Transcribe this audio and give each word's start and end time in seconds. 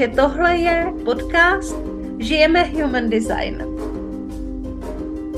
Takže 0.00 0.16
tohle 0.16 0.56
je 0.56 0.92
podcast 1.04 1.76
Žijeme 2.18 2.64
Human 2.64 3.10
Design. 3.10 3.64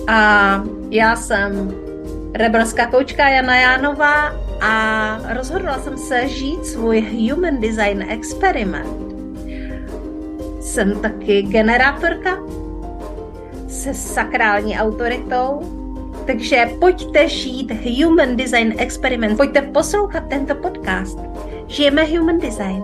A 0.09 0.63
já 0.91 1.17
jsem 1.17 1.75
rebelská 2.35 2.87
koučka 2.87 3.29
Jana 3.29 3.57
Jánová 3.57 4.33
a 4.61 5.35
rozhodla 5.35 5.79
jsem 5.79 5.99
se 5.99 6.29
žít 6.29 6.67
svůj 6.67 7.01
Human 7.01 7.61
Design 7.61 8.05
experiment. 8.09 9.15
Jsem 10.61 11.01
taky 11.01 11.43
generátorka 11.43 12.39
se 13.69 13.95
sakrální 13.95 14.79
autoritou, 14.79 15.61
takže 16.27 16.71
pojďte 16.81 17.29
žít 17.29 17.73
Human 17.85 18.37
Design 18.37 18.75
experiment, 18.79 19.37
pojďte 19.37 19.63
poslouchat 19.63 20.25
tento 20.29 20.55
podcast. 20.55 21.19
Žijeme 21.67 22.05
Human 22.05 22.39
Design. 22.39 22.83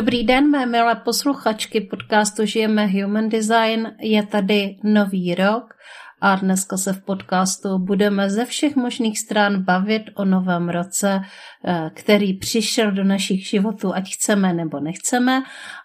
Dobrý 0.00 0.24
den, 0.24 0.50
mé 0.50 0.66
milé 0.66 0.94
posluchačky 0.94 1.80
podcastu 1.80 2.46
Žijeme 2.46 2.86
Human 2.86 3.28
Design. 3.28 3.92
Je 3.98 4.26
tady 4.26 4.76
nový 4.84 5.34
rok 5.34 5.74
a 6.20 6.36
dneska 6.36 6.76
se 6.76 6.92
v 6.92 7.04
podcastu 7.04 7.78
budeme 7.78 8.30
ze 8.30 8.44
všech 8.44 8.76
možných 8.76 9.18
stran 9.18 9.62
bavit 9.62 10.02
o 10.14 10.24
novém 10.24 10.68
roce, 10.68 11.20
eh, 11.64 11.90
který 11.94 12.34
přišel 12.34 12.92
do 12.92 13.04
našich 13.04 13.48
životů, 13.48 13.94
ať 13.94 14.14
chceme 14.14 14.52
nebo 14.52 14.80
nechceme. 14.80 15.42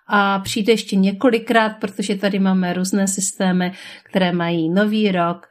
A 0.07 0.39
přijde 0.39 0.73
ještě 0.73 0.95
několikrát, 0.95 1.69
protože 1.69 2.15
tady 2.15 2.39
máme 2.39 2.73
různé 2.73 3.07
systémy, 3.07 3.71
které 4.03 4.31
mají 4.31 4.69
nový 4.69 5.11
rok 5.11 5.47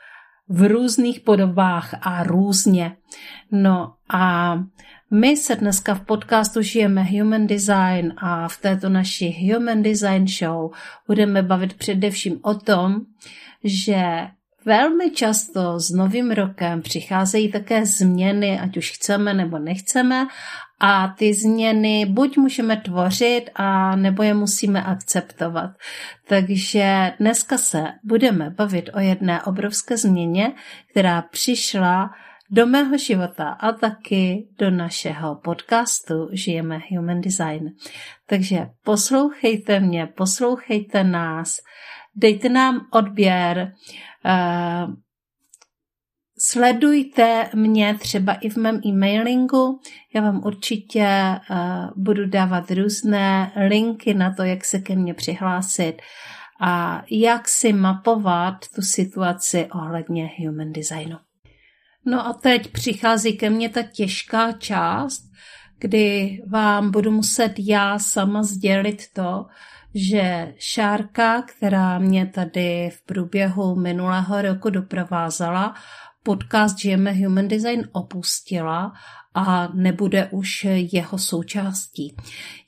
v 0.48 0.68
různých 0.68 1.20
podobách 1.20 1.94
a 2.00 2.22
různě. 2.22 2.96
No 3.50 3.92
a 4.12 4.54
my 5.10 5.36
se 5.36 5.56
dneska 5.56 5.94
v 5.94 6.00
podcastu 6.00 6.62
Žijeme 6.62 7.02
Human 7.02 7.46
Design 7.46 8.14
a 8.16 8.48
v 8.48 8.56
této 8.56 8.88
naší 8.88 9.52
Human 9.52 9.82
Design 9.82 10.28
Show 10.28 10.70
budeme 11.06 11.42
bavit 11.42 11.74
především 11.74 12.40
o 12.42 12.54
tom, 12.54 13.00
že 13.64 14.02
velmi 14.64 15.10
často 15.10 15.80
s 15.80 15.90
novým 15.90 16.30
rokem 16.30 16.82
přicházejí 16.82 17.52
také 17.52 17.86
změny, 17.86 18.60
ať 18.60 18.76
už 18.76 18.90
chceme 18.90 19.34
nebo 19.34 19.58
nechceme, 19.58 20.26
a 20.80 21.08
ty 21.08 21.34
změny 21.34 22.06
buď 22.06 22.36
můžeme 22.36 22.76
tvořit, 22.76 23.50
a 23.54 23.96
nebo 23.96 24.22
je 24.22 24.34
musíme 24.34 24.82
akceptovat. 24.82 25.70
Takže 26.28 27.12
dneska 27.20 27.58
se 27.58 27.84
budeme 28.04 28.50
bavit 28.50 28.90
o 28.94 29.00
jedné 29.00 29.42
obrovské 29.42 29.96
změně, 29.96 30.52
která 30.90 31.22
přišla 31.22 32.10
do 32.50 32.66
mého 32.66 32.98
života 32.98 33.48
a 33.48 33.72
taky 33.72 34.48
do 34.58 34.70
našeho 34.70 35.34
podcastu 35.34 36.28
Žijeme 36.32 36.80
Human 36.90 37.20
Design. 37.20 37.70
Takže 38.26 38.66
poslouchejte 38.84 39.80
mě, 39.80 40.06
poslouchejte 40.06 41.04
nás, 41.04 41.56
dejte 42.14 42.48
nám 42.48 42.86
odběr, 42.92 43.72
uh, 44.24 44.94
sledujte 46.38 47.50
mě 47.54 47.98
třeba 47.98 48.32
i 48.32 48.48
v 48.48 48.56
mém 48.56 48.80
e-mailingu. 48.86 49.80
Já 50.14 50.22
vám 50.22 50.42
určitě 50.44 51.08
uh, 51.50 51.56
budu 51.96 52.26
dávat 52.26 52.70
různé 52.70 53.52
linky 53.68 54.14
na 54.14 54.34
to, 54.34 54.42
jak 54.42 54.64
se 54.64 54.78
ke 54.78 54.96
mně 54.96 55.14
přihlásit 55.14 55.96
a 56.60 57.02
jak 57.10 57.48
si 57.48 57.72
mapovat 57.72 58.54
tu 58.74 58.82
situaci 58.82 59.68
ohledně 59.72 60.30
human 60.38 60.72
designu. 60.72 61.16
No 62.06 62.26
a 62.26 62.32
teď 62.32 62.72
přichází 62.72 63.32
ke 63.32 63.50
mně 63.50 63.68
ta 63.68 63.82
těžká 63.82 64.52
část, 64.52 65.22
kdy 65.78 66.38
vám 66.48 66.90
budu 66.90 67.10
muset 67.10 67.54
já 67.58 67.98
sama 67.98 68.42
sdělit 68.42 69.02
to, 69.12 69.46
že 69.94 70.54
Šárka, 70.58 71.42
která 71.42 71.98
mě 71.98 72.26
tady 72.26 72.90
v 72.94 73.06
průběhu 73.06 73.74
minulého 73.76 74.42
roku 74.42 74.70
doprovázela, 74.70 75.74
podcast 76.22 76.78
Žijeme 76.78 77.12
Human 77.12 77.48
Design 77.48 77.88
opustila 77.92 78.92
a 79.34 79.68
nebude 79.74 80.28
už 80.30 80.66
jeho 80.92 81.18
součástí. 81.18 82.16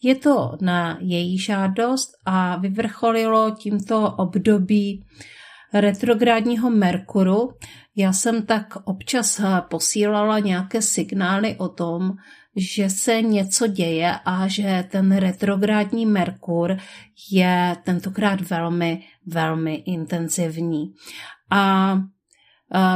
Je 0.03 0.15
to 0.15 0.53
na 0.61 0.99
její 1.01 1.39
žádost 1.39 2.11
a 2.25 2.57
vyvrcholilo 2.57 3.51
tímto 3.51 4.11
období 4.11 5.05
retrográdního 5.75 6.71
Merkuru, 6.71 7.53
já 7.97 8.13
jsem 8.13 8.47
tak 8.47 8.77
občas 8.85 9.41
eh, 9.41 9.63
posílala 9.71 10.39
nějaké 10.39 10.83
signály 10.83 11.57
o 11.59 11.69
tom, 11.69 12.13
že 12.57 12.91
se 12.91 13.23
něco 13.23 13.67
děje 13.67 14.15
a 14.25 14.49
že 14.49 14.85
ten 14.91 15.17
retrográdní 15.17 16.07
Merkur 16.07 16.77
je 17.31 17.77
tentokrát 17.85 18.41
velmi, 18.41 19.03
velmi 19.27 19.75
intenzivní. 19.75 20.93
A 21.51 21.99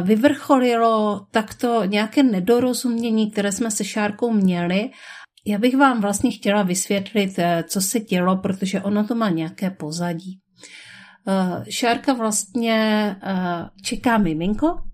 vyvrcholilo 0.03 1.27
takto 1.31 1.85
nějaké 1.85 2.23
nedorozumění, 2.23 3.31
které 3.31 3.53
jsme 3.53 3.71
se 3.71 3.85
Šárkou 3.85 4.33
měli. 4.33 4.91
Já 5.47 5.59
bych 5.59 5.77
vám 5.77 6.01
vlastně 6.01 6.31
chtěla 6.31 6.63
vysvětlit, 6.63 7.39
eh, 7.39 7.65
co 7.69 7.81
se 7.81 8.01
dělo, 8.01 8.37
protože 8.37 8.83
ono 8.83 9.07
to 9.07 9.15
má 9.15 9.29
nějaké 9.29 9.71
pozadí. 9.71 10.41
Eh, 11.29 11.71
Šárka 11.71 12.13
vlastně 12.13 13.17
čeká 13.83 14.19
miminko, 14.19 14.90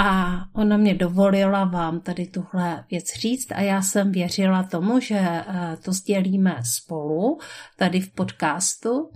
a 0.00 0.44
ona 0.52 0.76
mě 0.76 0.94
dovolila 0.94 1.64
vám 1.64 2.00
tady 2.00 2.26
tuhle 2.26 2.84
věc 2.90 3.04
říct 3.20 3.52
a 3.52 3.60
já 3.60 3.82
jsem 3.82 4.12
věřila 4.12 4.62
tomu, 4.62 5.00
že 5.00 5.18
eh, 5.18 5.76
to 5.84 5.92
sdělíme 5.92 6.56
spolu 6.64 7.38
tady 7.76 8.00
v 8.00 8.12
podcastu. 8.12 9.10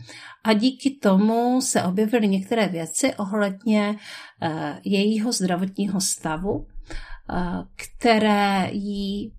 A 0.44 0.52
díky 0.52 0.90
tomu 0.90 1.60
se 1.60 1.82
objevily 1.82 2.28
některé 2.28 2.68
věci 2.68 3.14
ohledně 3.14 3.96
eh, 4.42 4.80
jejího 4.84 5.32
zdravotního 5.32 6.00
stavu, 6.00 6.66
eh, 6.66 7.36
které 7.76 8.68
jí 8.72 9.32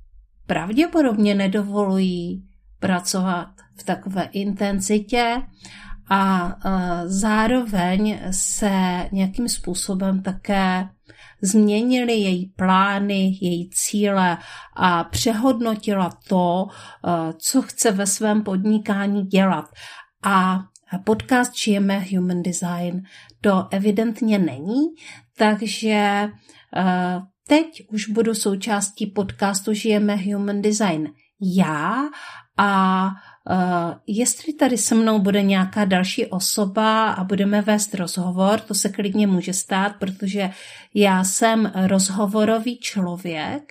pravděpodobně 0.48 1.36
nedovolují 1.36 2.44
pracovat 2.80 3.50
v 3.80 3.84
takové 3.84 4.24
intenzitě 4.24 5.42
a 6.10 6.54
zároveň 7.06 8.20
se 8.32 8.70
nějakým 9.12 9.50
způsobem 9.50 10.22
také 10.22 10.90
změnili 11.44 12.14
její 12.14 12.46
plány, 12.56 13.38
její 13.42 13.70
cíle 13.70 14.38
a 14.76 15.04
přehodnotila 15.04 16.10
to, 16.28 16.68
eh, 16.68 17.34
co 17.38 17.62
chce 17.62 17.92
ve 17.92 18.08
svém 18.08 18.44
podnikání 18.44 19.24
dělat. 19.24 19.66
A 20.24 20.60
podcast 21.04 21.58
Žijeme 21.58 22.06
Human 22.16 22.44
Design 22.44 23.02
to 23.42 23.68
evidentně 23.72 24.40
není, 24.40 24.82
takže 25.38 26.30
eh, 26.76 27.22
teď 27.48 27.68
už 27.94 28.08
budu 28.08 28.34
součástí 28.34 29.06
podcastu 29.06 29.74
Žijeme 29.74 30.16
Human 30.16 30.62
Design 30.62 31.08
já 31.42 32.04
a 32.58 33.10
Uh, 33.50 33.94
jestli 34.08 34.54
tady 34.54 34.78
se 34.78 34.96
mnou 34.96 35.20
bude 35.20 35.42
nějaká 35.42 35.86
další 35.86 36.26
osoba 36.26 37.12
a 37.12 37.24
budeme 37.24 37.62
vést 37.62 37.94
rozhovor, 37.94 38.60
to 38.60 38.74
se 38.74 38.90
klidně 38.90 39.28
může 39.28 39.54
stát, 39.54 39.96
protože 40.00 40.50
já 40.94 41.24
jsem 41.24 41.72
rozhovorový 41.76 42.80
člověk, 42.80 43.64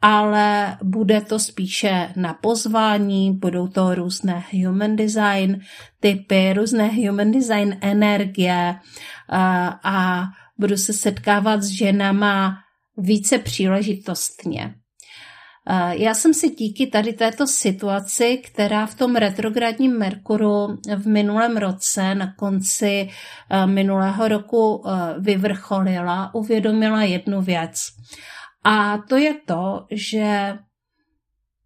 ale 0.00 0.78
bude 0.82 1.20
to 1.20 1.38
spíše 1.38 2.12
na 2.16 2.34
pozvání, 2.34 3.32
budou 3.32 3.68
to 3.68 3.94
různé 3.94 4.44
human 4.64 4.96
design 4.96 5.60
typy, 6.00 6.52
různé 6.52 6.88
human 6.88 7.30
design 7.30 7.78
energie 7.80 8.74
uh, 8.74 9.38
a 9.82 10.24
budu 10.58 10.76
se 10.76 10.92
setkávat 10.92 11.62
s 11.62 11.68
ženama 11.68 12.58
více 12.96 13.38
příležitostně. 13.38 14.74
Já 15.90 16.14
jsem 16.14 16.34
si 16.34 16.48
díky 16.50 16.86
tady 16.86 17.12
této 17.12 17.46
situaci, 17.46 18.42
která 18.44 18.86
v 18.86 18.94
tom 18.94 19.16
retrogradním 19.16 19.98
Merkuru 19.98 20.78
v 20.96 21.06
minulém 21.06 21.56
roce, 21.56 22.14
na 22.14 22.34
konci 22.34 23.08
eh, 23.50 23.66
minulého 23.66 24.28
roku 24.28 24.84
eh, 24.86 24.90
vyvrcholila, 25.18 26.34
uvědomila 26.34 27.02
jednu 27.02 27.42
věc. 27.42 27.86
A 28.64 28.98
to 28.98 29.16
je 29.16 29.34
to, 29.46 29.86
že 29.90 30.58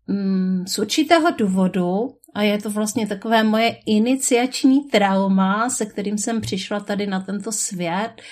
mm, 0.07 0.65
z 0.67 0.79
určitého 0.79 1.31
důvodu 1.31 2.09
a 2.35 2.43
je 2.43 2.59
to 2.59 2.71
vlastně 2.71 3.07
takové 3.07 3.45
moje 3.45 3.77
iniciační 3.87 4.85
trauma, 4.85 5.71
se 5.71 5.87
kterým 5.87 6.19
jsem 6.19 6.41
přišla 6.41 6.81
tady 6.81 7.07
na 7.07 7.21
tento 7.21 7.53
svět, 7.53 8.13
eh, 8.17 8.23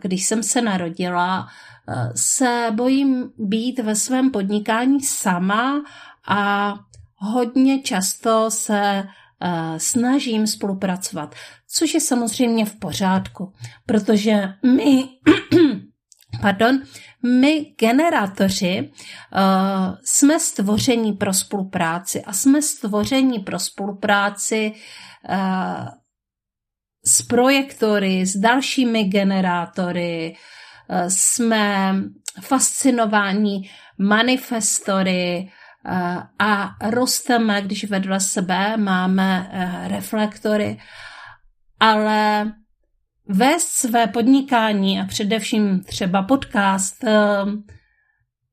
když 0.00 0.26
jsem 0.26 0.42
se 0.42 0.62
narodila, 0.62 1.48
eh, 1.88 2.12
se 2.16 2.68
bojím 2.72 3.30
být 3.38 3.78
ve 3.78 3.94
svém 3.94 4.30
podnikání 4.30 5.00
sama 5.00 5.84
a 6.28 6.74
hodně 7.16 7.82
často 7.82 8.50
se 8.50 9.04
snažím 9.76 10.46
spolupracovat, 10.46 11.34
což 11.68 11.94
je 11.94 12.00
samozřejmě 12.00 12.64
v 12.64 12.76
pořádku, 12.78 13.52
protože 13.86 14.54
my 14.62 15.08
pardon, 16.42 16.82
my 17.22 17.74
generátoři 17.78 18.92
jsme 20.04 20.40
stvoření 20.40 21.12
pro 21.12 21.34
spolupráci 21.34 22.22
a 22.22 22.32
jsme 22.32 22.62
stvoření 22.62 23.38
pro 23.38 23.58
spolupráci 23.58 24.72
s 27.04 27.22
projektory, 27.22 28.26
s 28.26 28.36
dalšími 28.36 29.04
generátory, 29.04 30.36
uh, 30.88 31.08
jsme 31.08 31.94
fascinováni 32.40 33.70
manifestory 33.98 35.50
uh, 35.86 36.22
a 36.38 36.76
rosteme, 36.90 37.62
když 37.62 37.84
vedle 37.84 38.20
sebe 38.20 38.76
máme 38.76 39.50
uh, 39.52 39.88
reflektory, 39.88 40.78
ale 41.80 42.52
vést 43.28 43.68
své 43.68 44.06
podnikání 44.06 45.00
a 45.00 45.04
především 45.04 45.84
třeba 45.84 46.22
podcast 46.22 47.04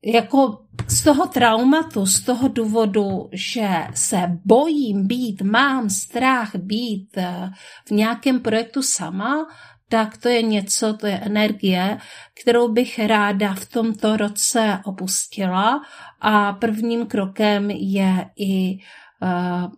jako 0.04 0.58
z 0.88 1.04
toho 1.04 1.26
traumatu, 1.26 2.06
z 2.06 2.20
toho 2.20 2.48
důvodu, 2.48 3.28
že 3.32 3.68
se 3.94 4.38
bojím 4.44 5.06
být, 5.06 5.42
mám 5.42 5.90
strach 5.90 6.56
být 6.56 7.16
eh, 7.16 7.50
v 7.88 7.90
nějakém 7.90 8.40
projektu 8.40 8.82
sama, 8.82 9.46
tak 9.88 10.16
to 10.16 10.28
je 10.28 10.42
něco, 10.42 10.94
to 10.94 11.06
je 11.06 11.18
energie, 11.18 11.98
kterou 12.42 12.68
bych 12.68 12.98
ráda 12.98 13.54
v 13.54 13.66
tomto 13.66 14.16
roce 14.16 14.78
opustila 14.84 15.82
a 16.20 16.52
prvním 16.52 17.06
krokem 17.06 17.70
je 17.70 18.30
i 18.36 18.78
uh, 19.22 19.72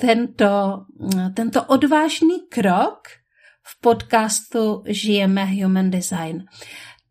tento, 0.00 0.84
tento 1.34 1.64
odvážný 1.64 2.40
krok, 2.48 2.98
v 3.62 3.80
podcastu 3.80 4.82
Žijeme 4.86 5.44
Human 5.44 5.90
Design. 5.90 6.44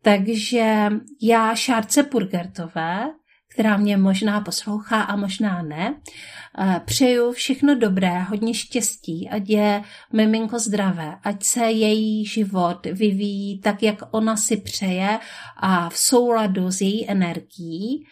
Takže 0.02 0.88
já 1.22 1.54
Šárce 1.54 2.02
Purgertové, 2.02 3.10
která 3.54 3.76
mě 3.76 3.96
možná 3.96 4.40
poslouchá 4.40 5.02
a 5.02 5.16
možná 5.16 5.62
ne, 5.62 5.94
eh, 6.58 6.80
přeju 6.84 7.32
všechno 7.32 7.74
dobré, 7.74 8.22
hodně 8.22 8.54
štěstí, 8.54 9.28
ať 9.30 9.50
je 9.50 9.82
miminko 10.12 10.58
zdravé, 10.58 11.16
ať 11.22 11.44
se 11.44 11.64
její 11.64 12.26
život 12.26 12.86
vyvíjí 12.86 13.60
tak, 13.60 13.82
jak 13.82 14.02
ona 14.10 14.36
si 14.36 14.56
přeje 14.56 15.18
a 15.56 15.88
v 15.88 15.96
souladu 15.96 16.70
s 16.70 16.80
její 16.80 17.10
energií, 17.10 18.06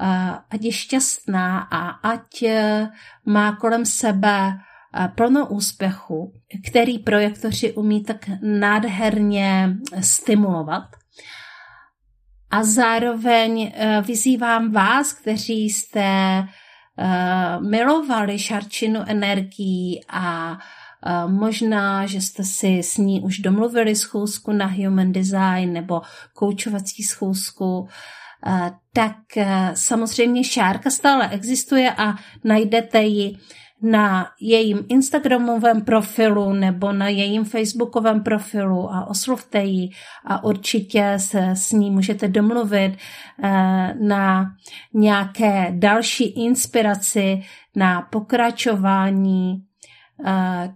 eh, 0.00 0.38
ať 0.50 0.62
je 0.62 0.72
šťastná 0.72 1.58
a 1.70 1.88
ať 1.88 2.42
eh, 2.42 2.88
má 3.26 3.56
kolem 3.56 3.84
sebe 3.84 4.58
plno 5.14 5.46
úspěchu, 5.46 6.32
který 6.70 6.98
projektoři 6.98 7.72
umí 7.72 8.04
tak 8.04 8.30
nádherně 8.42 9.76
stimulovat. 10.00 10.84
A 12.54 12.64
zároveň 12.64 13.72
eh, 13.74 14.02
vyzývám 14.06 14.72
vás, 14.72 15.12
kteří 15.12 15.70
jste 15.70 16.02
eh, 16.02 17.60
milovali 17.60 18.38
šarčinu 18.38 19.00
energií 19.06 20.00
a 20.08 20.58
eh, 21.06 21.28
možná, 21.28 22.06
že 22.06 22.20
jste 22.20 22.44
si 22.44 22.78
s 22.78 22.96
ní 22.96 23.20
už 23.20 23.38
domluvili 23.38 23.96
schůzku 23.96 24.52
na 24.52 24.66
Human 24.66 25.12
Design 25.12 25.72
nebo 25.72 26.02
koučovací 26.34 27.02
schůzku, 27.02 27.88
tak 28.92 29.16
samozřejmě 29.74 30.44
šárka 30.44 30.90
stále 30.90 31.28
existuje 31.28 31.92
a 31.92 32.14
najdete 32.44 33.02
ji 33.02 33.38
na 33.84 34.28
jejím 34.40 34.84
Instagramovém 34.88 35.80
profilu 35.80 36.52
nebo 36.52 36.92
na 36.92 37.08
jejím 37.08 37.44
Facebookovém 37.44 38.22
profilu 38.22 38.92
a 38.92 39.06
oslovte 39.06 39.62
ji 39.62 39.90
a 40.24 40.44
určitě 40.44 41.14
se 41.16 41.50
s 41.50 41.72
ní 41.72 41.90
můžete 41.90 42.28
domluvit 42.28 42.96
eh, 43.42 43.94
na 44.00 44.46
nějaké 44.94 45.66
další 45.70 46.24
inspiraci, 46.24 47.42
na 47.76 48.02
pokračování 48.02 49.64
eh, 50.26 50.74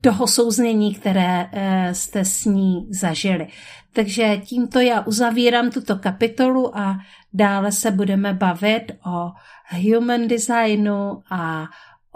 toho 0.00 0.26
souznění, 0.26 0.94
které 0.94 1.48
eh, 1.52 1.94
jste 1.94 2.24
s 2.24 2.44
ní 2.44 2.86
zažili. 2.90 3.48
Takže 3.92 4.36
tímto 4.36 4.80
já 4.80 5.00
uzavírám 5.00 5.70
tuto 5.70 5.96
kapitolu 5.96 6.78
a 6.78 6.98
dále 7.32 7.72
se 7.72 7.90
budeme 7.90 8.32
bavit 8.34 8.92
o 9.06 9.30
human 9.72 10.28
designu 10.28 11.22
a 11.30 11.66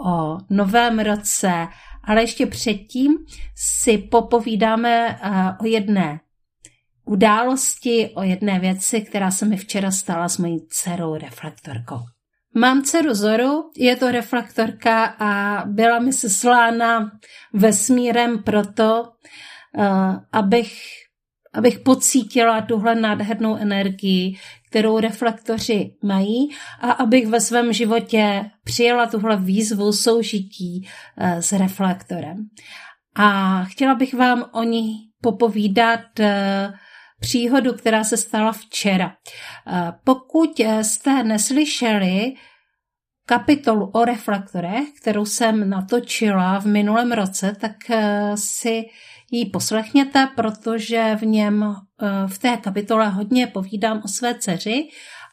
o 0.05 0.37
novém 0.49 0.99
roce, 0.99 1.67
ale 2.03 2.21
ještě 2.21 2.45
předtím 2.45 3.17
si 3.55 3.97
popovídáme 3.97 5.19
eh, 5.21 5.29
o 5.61 5.65
jedné 5.65 6.19
události, 7.05 8.09
o 8.15 8.23
jedné 8.23 8.59
věci, 8.59 9.01
která 9.01 9.31
se 9.31 9.45
mi 9.45 9.57
včera 9.57 9.91
stala 9.91 10.29
s 10.29 10.37
mojí 10.37 10.67
dcerou 10.69 11.15
reflektorkou. 11.15 11.99
Mám 12.55 12.81
dceru 12.81 13.13
Zoru, 13.13 13.71
je 13.77 13.95
to 13.95 14.11
reflektorka 14.11 15.05
a 15.05 15.63
byla 15.65 15.99
mi 15.99 16.13
seslána 16.13 17.11
vesmírem 17.53 18.43
proto, 18.43 19.03
eh, 19.77 19.85
abych, 20.31 20.73
abych 21.53 21.79
pocítila 21.79 22.61
tuhle 22.61 22.95
nádhernou 22.95 23.55
energii, 23.55 24.37
kterou 24.73 24.99
reflektoři 24.99 25.95
mají 26.03 26.49
a 26.79 26.91
abych 26.91 27.27
ve 27.27 27.41
svém 27.41 27.73
životě 27.73 28.45
přijela 28.63 29.05
tuhle 29.05 29.37
výzvu 29.37 29.93
soužití 29.93 30.87
eh, 31.17 31.41
s 31.41 31.51
reflektorem. 31.51 32.47
A 33.15 33.63
chtěla 33.63 33.95
bych 33.95 34.13
vám 34.13 34.45
o 34.51 34.63
ní 34.63 34.95
popovídat 35.21 36.19
eh, 36.19 36.73
příhodu, 37.19 37.73
která 37.73 38.03
se 38.03 38.17
stala 38.17 38.51
včera. 38.51 39.13
Eh, 39.67 39.93
pokud 40.03 40.59
jste 40.81 41.23
neslyšeli 41.23 42.33
kapitolu 43.25 43.89
o 43.93 44.05
reflektorech, 44.05 44.87
kterou 45.01 45.25
jsem 45.25 45.69
natočila 45.69 46.59
v 46.59 46.65
minulém 46.65 47.11
roce, 47.11 47.55
tak 47.59 47.75
si 48.35 48.83
ji 49.31 49.45
poslechněte, 49.45 50.27
protože 50.35 51.15
v 51.15 51.25
něm 51.25 51.75
v 52.27 52.39
té 52.39 52.57
kapitole 52.57 53.09
hodně 53.09 53.47
povídám 53.47 54.01
o 54.05 54.07
své 54.07 54.39
dceři 54.39 54.87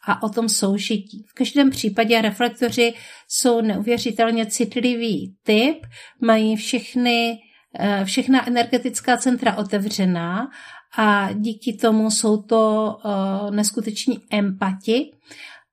a 0.06 0.22
o 0.22 0.28
tom 0.28 0.48
soužití. 0.48 1.24
V 1.28 1.34
každém 1.34 1.70
případě 1.70 2.22
reflektoři 2.22 2.94
jsou 3.28 3.60
neuvěřitelně 3.60 4.46
citlivý 4.46 5.36
typ, 5.42 5.86
mají 6.20 6.56
všechny, 6.56 7.38
eh, 7.78 8.04
všechna 8.04 8.46
energetická 8.46 9.16
centra 9.16 9.56
otevřená 9.56 10.50
a 10.98 11.32
díky 11.32 11.72
tomu 11.72 12.10
jsou 12.10 12.42
to 12.42 12.96
eh, 13.04 13.50
neskuteční 13.50 14.18
empati 14.30 15.10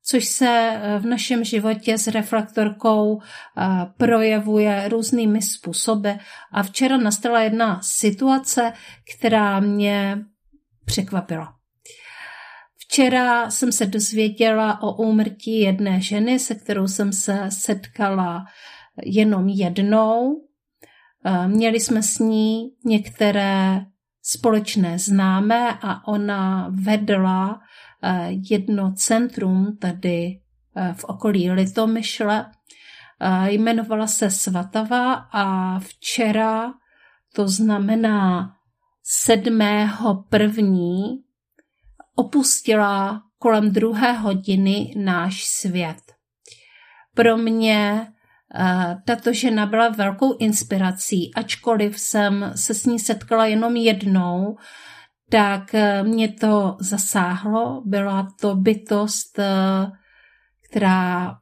což 0.10 0.26
se 0.26 0.48
eh, 0.50 1.00
v 1.00 1.06
našem 1.06 1.44
životě 1.44 1.98
s 1.98 2.08
reflektorkou 2.08 3.22
eh, 3.22 3.64
projevuje 3.98 4.90
různými 4.90 5.42
způsoby. 5.42 6.10
A 6.52 6.64
včera 6.64 6.98
nastala 6.98 7.42
jedna 7.42 7.80
situace, 7.84 8.74
která 9.18 9.60
mě 9.60 10.18
překvapila. 10.88 11.54
Včera 12.78 13.52
jsem 13.52 13.72
se 13.72 13.86
dozvěděla 13.86 14.82
o 14.82 14.94
úmrtí 14.94 15.60
jedné 15.60 16.02
ženy, 16.02 16.40
se 16.40 16.56
kterou 16.56 16.88
jsem 16.88 17.14
se 17.14 17.46
setkala 17.50 18.46
jenom 19.04 19.48
jednou. 19.48 20.42
Eh, 21.26 21.48
měli 21.48 21.80
jsme 21.80 22.04
s 22.04 22.20
ní 22.20 22.70
některé 22.86 23.86
společné 24.24 25.00
známé 25.00 25.74
a 25.82 26.08
ona 26.08 26.70
vedla 26.84 27.60
Eh, 28.04 28.30
jedno 28.50 28.94
centrum 28.94 29.78
tady 29.78 30.40
eh, 30.76 30.94
v 30.94 31.04
okolí 31.04 31.52
Litomyšle. 31.52 32.52
Jmenovala 33.48 34.08
se 34.08 34.32
Svatava 34.32 35.14
a 35.14 35.80
včera, 35.80 36.74
to 37.36 37.48
znamená 37.48 38.52
7. 39.10 39.60
první, 40.30 41.24
opustila 42.16 43.22
kolem 43.40 43.72
druhé 43.72 44.14
hodiny 44.14 44.94
náš 44.98 45.46
svět. 45.46 45.98
Pro 47.14 47.38
mě 47.38 48.08
tato 49.06 49.34
žena 49.34 49.66
byla 49.66 49.90
velkou 49.90 50.38
inspirací, 50.38 51.34
ačkoliv 51.34 52.00
jsem 52.00 52.52
se 52.56 52.74
s 52.74 52.86
ní 52.86 53.00
setkala 53.00 53.46
jenom 53.46 53.76
jednou, 53.76 54.58
tak 55.30 55.76
eh, 55.76 56.04
mě 56.04 56.34
to 56.34 56.78
zasáhlo. 56.80 57.82
Byla 57.86 58.28
to 58.42 58.56
bytost, 58.56 59.40
eh, 59.40 59.92
která 60.70 61.38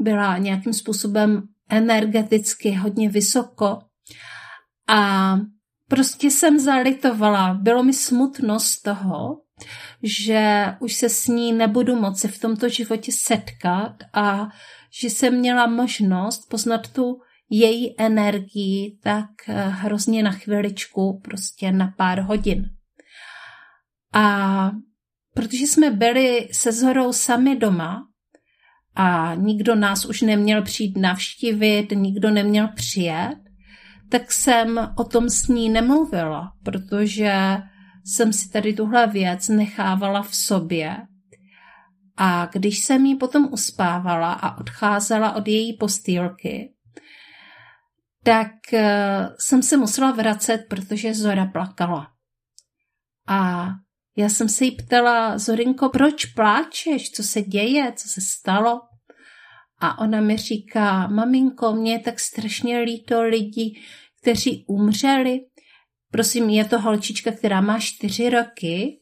byla 0.00 0.38
nějakým 0.38 0.72
způsobem 0.72 1.42
energeticky 1.70 2.72
hodně 2.72 3.08
vysoko 3.08 3.78
a 4.88 5.36
prostě 5.88 6.30
jsem 6.30 6.58
zalitovala. 6.58 7.54
Bylo 7.54 7.82
mi 7.82 7.92
smutno 7.92 8.60
z 8.60 8.82
toho, 8.82 9.40
že 10.02 10.66
už 10.80 10.94
se 10.94 11.08
s 11.08 11.26
ní 11.26 11.52
nebudu 11.52 11.96
moci 11.96 12.28
v 12.28 12.40
tomto 12.40 12.68
životě 12.68 13.12
setkat 13.12 13.94
a 14.14 14.48
že 15.00 15.10
jsem 15.10 15.38
měla 15.38 15.66
možnost 15.66 16.48
poznat 16.50 16.92
tu 16.92 17.20
její 17.50 17.94
energii 18.00 18.98
tak 19.02 19.30
eh, 19.48 19.68
hrozně 19.68 20.22
na 20.22 20.30
chviličku, 20.30 21.20
prostě 21.24 21.72
na 21.72 21.94
pár 21.96 22.20
hodin. 22.20 22.70
A 24.12 24.70
protože 25.34 25.66
jsme 25.66 25.90
byli 25.90 26.48
se 26.52 26.72
Zorou 26.72 27.12
sami 27.12 27.56
doma 27.56 28.08
a 28.94 29.34
nikdo 29.34 29.74
nás 29.74 30.04
už 30.04 30.22
neměl 30.22 30.62
přijít 30.62 30.96
navštívit, 30.96 31.86
nikdo 31.94 32.30
neměl 32.30 32.68
přijet, 32.68 33.38
tak 34.08 34.32
jsem 34.32 34.94
o 34.96 35.04
tom 35.04 35.30
s 35.30 35.48
ní 35.48 35.68
nemluvila, 35.68 36.52
protože 36.64 37.56
jsem 38.04 38.32
si 38.32 38.50
tady 38.50 38.72
tuhle 38.72 39.06
věc 39.06 39.48
nechávala 39.48 40.22
v 40.22 40.34
sobě. 40.34 40.96
A 42.16 42.46
když 42.46 42.84
jsem 42.84 43.06
jí 43.06 43.16
potom 43.16 43.48
uspávala 43.52 44.32
a 44.32 44.58
odcházela 44.58 45.32
od 45.32 45.48
její 45.48 45.76
postýlky, 45.76 46.74
tak 48.24 48.72
eh, 48.72 49.28
jsem 49.40 49.62
se 49.62 49.76
musela 49.76 50.10
vracet, 50.10 50.58
protože 50.68 51.14
Zora 51.14 51.46
plakala. 51.46 52.08
A 53.28 53.68
já 54.16 54.28
jsem 54.28 54.48
se 54.48 54.64
jí 54.64 54.70
ptala, 54.76 55.38
Zorinko, 55.38 55.88
proč 55.88 56.24
pláčeš? 56.24 57.10
Co 57.10 57.22
se 57.22 57.42
děje? 57.42 57.92
Co 57.96 58.08
se 58.08 58.20
stalo? 58.20 58.80
A 59.80 59.98
ona 59.98 60.20
mi 60.20 60.36
říká, 60.36 61.06
maminko, 61.06 61.72
mě 61.72 61.92
je 61.92 61.98
tak 61.98 62.20
strašně 62.20 62.80
líto 62.80 63.22
lidí, 63.22 63.80
kteří 64.22 64.64
umřeli. 64.68 65.40
Prosím, 66.10 66.48
je 66.48 66.64
to 66.64 66.80
holčička, 66.80 67.30
která 67.32 67.60
má 67.60 67.78
čtyři 67.80 68.30
roky 68.30 69.00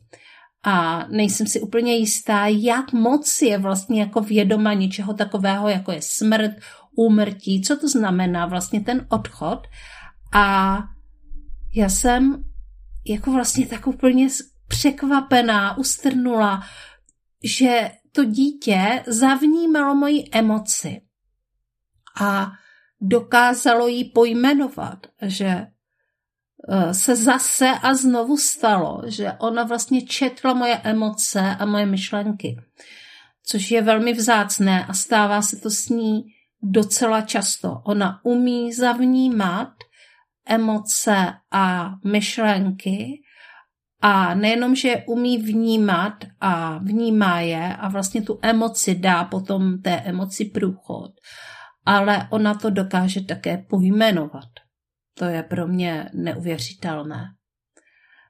a 0.65 1.07
nejsem 1.11 1.47
si 1.47 1.61
úplně 1.61 1.97
jistá, 1.97 2.47
jak 2.47 2.93
moc 2.93 3.43
je 3.43 3.59
vlastně 3.59 4.01
jako 4.01 4.21
vědoma 4.21 4.75
něčeho 4.75 5.15
takového, 5.15 5.69
jako 5.69 5.93
je 5.93 6.03
smrt, 6.03 6.51
úmrtí, 6.97 7.63
co 7.63 7.77
to 7.77 7.89
znamená 7.89 8.47
vlastně 8.47 8.81
ten 8.81 9.07
odchod. 9.11 9.67
A 10.35 10.79
já 11.75 11.89
jsem 11.89 12.45
jako 13.07 13.33
vlastně 13.33 13.67
tak 13.67 13.87
úplně 13.87 14.29
překvapená, 14.69 15.79
ustrnula, 15.79 16.63
že 17.45 17.91
to 18.17 18.25
dítě 18.25 19.03
zavnímalo 19.07 19.95
moji 19.95 20.25
emoci 20.33 21.01
a 22.21 22.53
dokázalo 23.01 23.89
ji 23.89 24.05
pojmenovat, 24.05 25.07
že 25.23 25.47
eh, 25.47 26.95
se 26.95 27.17
zase 27.17 27.71
a 27.83 27.95
znovu 27.95 28.37
stalo, 28.37 29.03
že 29.07 29.33
ona 29.33 29.63
vlastně 29.63 30.03
četla 30.03 30.55
moje 30.55 30.77
emoce 30.77 31.57
a 31.59 31.67
moje 31.67 31.87
myšlenky, 31.87 32.57
což 33.43 33.71
je 33.71 33.83
velmi 33.83 34.13
vzácné 34.13 34.87
a 34.87 34.93
stává 34.93 35.43
se 35.43 35.57
to 35.57 35.71
s 35.71 35.89
ní 35.89 36.25
docela 36.63 37.21
často. 37.21 37.83
Ona 37.85 38.21
umí 38.25 38.73
zavnímat 38.73 39.73
emoce 40.47 41.33
a 41.51 41.95
myšlenky 42.05 43.23
a 44.07 44.35
nejenom, 44.35 44.75
že 44.75 45.03
umí 45.07 45.39
vnímat 45.39 46.25
a 46.41 46.79
vnímá 46.79 47.41
je 47.41 47.77
a 47.77 47.89
vlastně 47.89 48.23
tu 48.23 48.39
emoci 48.43 48.95
dá 48.95 49.25
potom 49.25 49.83
té 49.83 49.91
emoci 49.91 50.45
průchod, 50.45 51.11
ale 51.87 52.29
ona 52.31 52.55
to 52.55 52.71
dokáže 52.71 53.21
také 53.21 53.59
pojmenovat. 53.59 54.49
To 55.19 55.25
je 55.25 55.43
pro 55.43 55.67
mě 55.67 56.11
neuvěřitelné. 56.15 57.25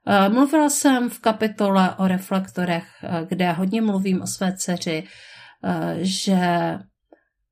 Eh, 0.06 0.28
mluvila 0.28 0.70
jsem 0.70 1.10
v 1.10 1.18
kapitole 1.18 1.94
o 1.94 2.08
reflektorech, 2.08 2.86
eh, 3.02 3.26
kde 3.28 3.52
hodně 3.52 3.82
mluvím 3.82 4.22
o 4.22 4.26
své 4.26 4.56
dceři, 4.56 5.04
eh, 5.64 5.96
že 6.00 6.38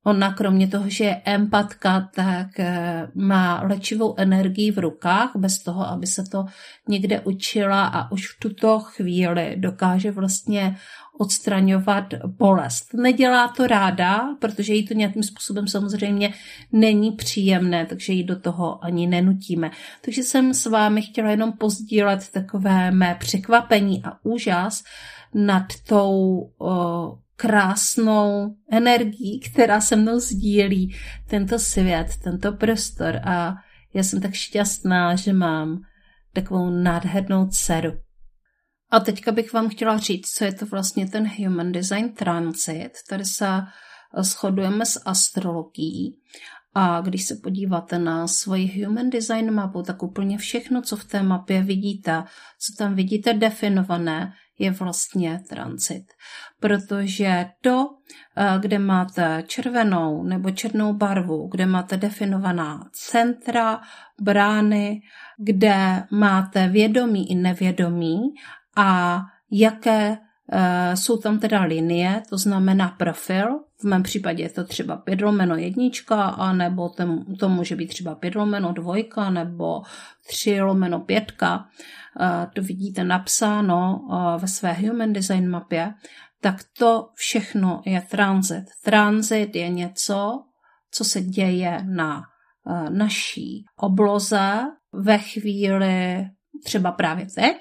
Ona 0.05 0.33
kromě 0.33 0.67
toho, 0.67 0.89
že 0.89 1.03
je 1.03 1.21
empatka, 1.25 2.09
tak 2.15 2.59
eh, 2.59 3.07
má 3.15 3.61
léčivou 3.63 4.15
energii 4.17 4.71
v 4.71 4.79
rukách, 4.79 5.31
bez 5.35 5.59
toho, 5.59 5.87
aby 5.87 6.07
se 6.07 6.23
to 6.23 6.45
někde 6.87 7.21
učila 7.21 7.85
a 7.85 8.11
už 8.11 8.27
v 8.27 8.39
tuto 8.39 8.79
chvíli 8.79 9.55
dokáže 9.57 10.11
vlastně 10.11 10.75
odstraňovat 11.19 12.13
bolest. 12.25 12.93
Nedělá 12.93 13.47
to 13.47 13.67
ráda, 13.67 14.35
protože 14.39 14.73
jí 14.73 14.87
to 14.87 14.93
nějakým 14.93 15.23
způsobem 15.23 15.67
samozřejmě 15.67 16.33
není 16.71 17.11
příjemné, 17.11 17.85
takže 17.85 18.13
ji 18.13 18.23
do 18.23 18.39
toho 18.39 18.85
ani 18.85 19.07
nenutíme. 19.07 19.71
Takže 20.01 20.23
jsem 20.23 20.53
s 20.53 20.65
vámi 20.65 21.01
chtěla 21.01 21.29
jenom 21.29 21.51
pozdílet 21.53 22.29
takové 22.31 22.91
mé 22.91 23.15
překvapení 23.19 24.03
a 24.03 24.17
úžas 24.23 24.83
nad 25.33 25.65
tou 25.87 26.49
krásnou 27.35 28.55
energií, 28.71 29.39
která 29.39 29.81
se 29.81 29.95
mnou 29.95 30.19
sdílí 30.19 30.95
tento 31.27 31.59
svět, 31.59 32.07
tento 32.23 32.53
prostor 32.53 33.19
a 33.23 33.55
já 33.93 34.03
jsem 34.03 34.21
tak 34.21 34.33
šťastná, 34.33 35.15
že 35.15 35.33
mám 35.33 35.81
takovou 36.33 36.69
nádhernou 36.69 37.47
dceru. 37.47 37.91
A 38.91 38.99
teďka 38.99 39.31
bych 39.31 39.53
vám 39.53 39.69
chtěla 39.69 39.97
říct, 39.97 40.29
co 40.29 40.43
je 40.43 40.53
to 40.53 40.65
vlastně 40.65 41.09
ten 41.09 41.31
Human 41.37 41.71
Design 41.71 42.09
Transit. 42.13 42.91
Tady 43.09 43.25
se 43.25 43.47
shodujeme 44.21 44.85
s 44.85 45.01
astrologií 45.05 46.17
a 46.73 47.01
když 47.01 47.23
se 47.23 47.35
podíváte 47.35 47.99
na 47.99 48.27
svoji 48.27 48.83
Human 48.83 49.09
Design 49.09 49.51
mapu, 49.51 49.83
tak 49.83 50.03
úplně 50.03 50.37
všechno, 50.37 50.81
co 50.81 50.95
v 50.95 51.03
té 51.03 51.23
mapě 51.23 51.63
vidíte, 51.63 52.23
co 52.59 52.73
tam 52.77 52.95
vidíte 52.95 53.33
definované, 53.33 54.33
je 54.59 54.71
vlastně 54.71 55.39
transit. 55.49 56.05
Protože 56.59 57.45
to, 57.61 57.89
eh, 58.37 58.59
kde 58.59 58.79
máte 58.79 59.43
červenou 59.47 60.23
nebo 60.23 60.51
černou 60.51 60.93
barvu, 60.93 61.47
kde 61.51 61.65
máte 61.65 61.97
definovaná 61.97 62.89
centra, 62.91 63.81
brány, 64.21 65.01
kde 65.37 66.03
máte 66.11 66.67
vědomí 66.67 67.31
i 67.31 67.35
nevědomí 67.35 68.21
a 68.77 69.21
jaké 69.51 70.17
jsou 70.93 71.17
tam 71.17 71.39
teda 71.39 71.61
linie, 71.61 72.23
to 72.29 72.37
znamená 72.37 72.89
profil, 72.89 73.59
v 73.81 73.83
mém 73.83 74.03
případě 74.03 74.43
je 74.43 74.49
to 74.49 74.63
třeba 74.63 74.97
5 74.97 75.21
lomeno 75.21 75.55
jednička, 75.55 76.23
a 76.23 76.53
nebo 76.53 76.89
to 77.39 77.49
může 77.49 77.75
být 77.75 77.87
třeba 77.87 78.15
5 78.15 78.35
lomeno 78.35 78.73
dvojka, 78.73 79.29
nebo 79.29 79.81
3 80.27 80.61
lomeno 80.61 80.99
pětka. 80.99 81.65
To 82.53 82.61
vidíte 82.61 83.03
napsáno 83.03 84.07
ve 84.41 84.47
své 84.47 84.73
Human 84.73 85.13
Design 85.13 85.49
mapě, 85.49 85.93
tak 86.41 86.55
to 86.77 87.09
všechno 87.13 87.81
je 87.85 88.01
transit. 88.01 88.65
Transit 88.83 89.55
je 89.55 89.69
něco, 89.69 90.43
co 90.91 91.03
se 91.03 91.21
děje 91.21 91.79
na 91.83 92.23
naší 92.89 93.65
obloze 93.77 94.61
ve 94.93 95.17
chvíli, 95.17 96.25
třeba 96.63 96.91
právě 96.91 97.27
teď, 97.35 97.57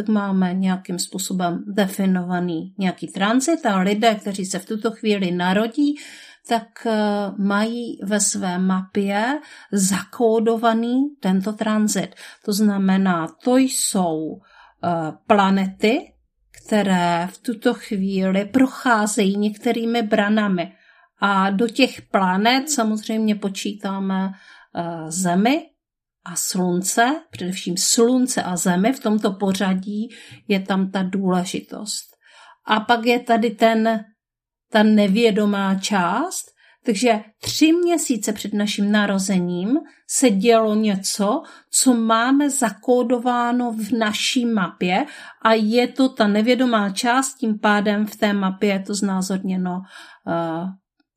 tak 0.00 0.08
máme 0.08 0.54
nějakým 0.54 0.98
způsobem 0.98 1.64
definovaný 1.66 2.74
nějaký 2.78 3.06
transit 3.06 3.66
a 3.66 3.78
lidé, 3.78 4.14
kteří 4.14 4.44
se 4.44 4.58
v 4.58 4.66
tuto 4.66 4.90
chvíli 4.90 5.30
narodí, 5.30 5.96
tak 6.48 6.86
eh, 6.86 6.96
mají 7.38 7.98
ve 8.02 8.20
své 8.20 8.58
mapě 8.58 9.40
zakódovaný 9.72 11.08
tento 11.20 11.52
transit. 11.52 12.14
To 12.44 12.52
znamená, 12.52 13.28
to 13.44 13.56
jsou 13.56 14.40
eh, 14.40 14.88
planety, 15.26 16.12
které 16.64 17.28
v 17.30 17.38
tuto 17.38 17.74
chvíli 17.74 18.44
procházejí 18.44 19.36
některými 19.36 20.02
branami. 20.02 20.72
A 21.20 21.50
do 21.50 21.68
těch 21.68 22.02
planet 22.02 22.70
samozřejmě 22.70 23.34
počítáme 23.34 24.32
eh, 24.74 25.10
Zemi 25.10 25.69
a 26.24 26.36
Slunce, 26.36 27.22
především 27.30 27.76
Slunce 27.76 28.42
a 28.42 28.56
Zemi, 28.56 28.92
v 28.92 29.00
tomto 29.00 29.32
pořadí 29.32 30.08
je 30.48 30.60
tam 30.60 30.90
ta 30.90 31.02
důležitost. 31.02 32.16
A 32.66 32.80
pak 32.80 33.06
je 33.06 33.20
tady 33.20 33.50
ten 33.50 34.04
ta 34.70 34.82
nevědomá 34.82 35.74
část. 35.74 36.44
Takže 36.84 37.20
tři 37.40 37.72
měsíce 37.72 38.32
před 38.32 38.54
naším 38.54 38.92
narozením 38.92 39.78
se 40.08 40.30
dělo 40.30 40.74
něco, 40.74 41.42
co 41.70 41.94
máme 41.94 42.50
zakódováno 42.50 43.72
v 43.72 43.92
naší 43.92 44.46
mapě 44.46 45.06
a 45.42 45.52
je 45.52 45.88
to 45.88 46.08
ta 46.08 46.26
nevědomá 46.26 46.90
část, 46.90 47.34
tím 47.34 47.58
pádem 47.58 48.06
v 48.06 48.16
té 48.16 48.32
mapě 48.32 48.68
je 48.68 48.80
to 48.80 48.94
znázorněno 48.94 49.72
uh, 50.26 50.68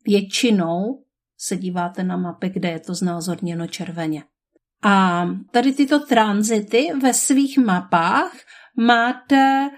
většinou, 0.06 1.04
se 1.38 1.58
díváte 1.58 2.04
na 2.04 2.18
mapy, 2.18 2.50
kde 2.50 2.70
je 2.70 2.80
to 2.80 2.96
znázorněno 2.96 3.68
červeně. 3.68 4.24
A 4.84 5.26
tady 5.52 5.74
tyto 5.74 6.00
tranzity 6.00 6.88
ve 7.02 7.14
svých 7.14 7.58
mapách 7.58 8.32
máte 8.78 9.70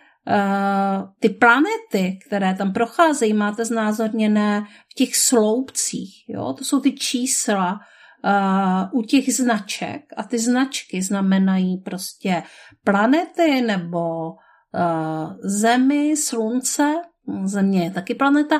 ty 1.19 1.29
planety, 1.29 2.19
které 2.27 2.53
tam 2.53 2.73
procházejí, 2.73 3.33
máte 3.33 3.65
znázorněné 3.65 4.65
v 4.91 4.93
těch 4.93 5.15
sloupcích. 5.15 6.29
Jo? 6.29 6.53
To 6.53 6.63
jsou 6.63 6.79
ty 6.79 6.91
čísla 6.91 7.71
uh, 7.73 8.99
u 8.99 9.03
těch 9.03 9.33
značek 9.33 10.01
a 10.17 10.23
ty 10.23 10.39
značky 10.39 11.01
znamenají 11.01 11.77
prostě 11.77 12.43
planety 12.83 13.61
nebo 13.61 14.29
uh, 14.29 15.33
Zemi, 15.43 16.17
Slunce, 16.17 16.93
Země 17.43 17.83
je 17.83 17.91
taky 17.91 18.15
planeta 18.15 18.55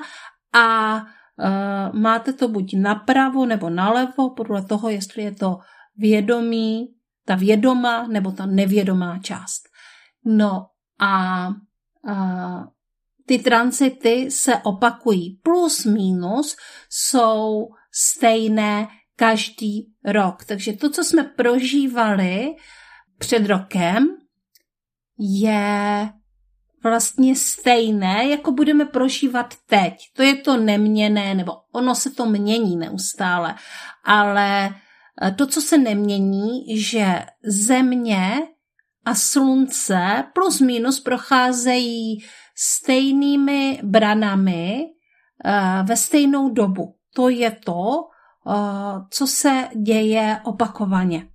a 0.54 0.96
uh, 0.96 2.00
máte 2.00 2.34
to 2.34 2.48
buď 2.48 2.74
napravo 2.74 3.46
nebo 3.46 3.70
nalevo, 3.70 4.30
podle 4.30 4.62
toho, 4.62 4.90
jestli 4.90 5.24
je 5.24 5.36
to 5.36 5.58
vědomí, 5.98 6.88
ta 7.25 7.36
vědomá 7.36 8.08
nebo 8.08 8.32
ta 8.32 8.46
nevědomá 8.46 9.20
část. 9.20 9.64
No 10.25 10.66
a, 11.00 11.48
a 11.48 11.54
ty 13.25 13.40
transity 13.40 14.32
se 14.32 14.58
opakují. 14.58 15.40
Plus 15.44 15.86
minus 15.86 16.56
jsou 16.90 17.68
stejné 17.92 18.88
každý 19.16 19.94
rok. 20.06 20.46
Takže 20.46 20.74
to, 20.74 20.90
co 20.90 21.04
jsme 21.04 21.24
prožívali 21.24 22.56
před 23.18 23.46
rokem, 23.46 24.08
je 25.20 26.10
vlastně 26.84 27.36
stejné, 27.36 28.28
jako 28.30 28.52
budeme 28.52 28.86
prožívat 28.86 29.54
teď. 29.68 29.94
To 30.14 30.24
je 30.24 30.36
to 30.36 30.58
neměné, 30.58 31.36
nebo 31.36 31.54
ono 31.72 31.96
se 31.96 32.10
to 32.10 32.25
mění 32.25 32.78
neustále, 32.78 33.56
ale 34.04 34.75
to, 35.36 35.48
co 35.48 35.62
se 35.62 35.78
nemění, 35.78 36.80
že 36.82 37.26
země 37.44 38.42
a 39.06 39.16
slunce 39.16 40.24
plus 40.34 40.62
minus 40.62 41.00
procházejí 41.00 42.24
stejnými 42.56 43.80
branami 43.84 44.86
eh, 45.46 45.84
ve 45.84 45.98
stejnou 45.98 46.50
dobu. 46.50 46.96
To 47.16 47.30
je 47.30 47.52
to, 47.52 48.08
eh, 48.48 48.54
co 49.10 49.28
se 49.28 49.70
děje 49.76 50.40
opakovaně. 50.44 51.28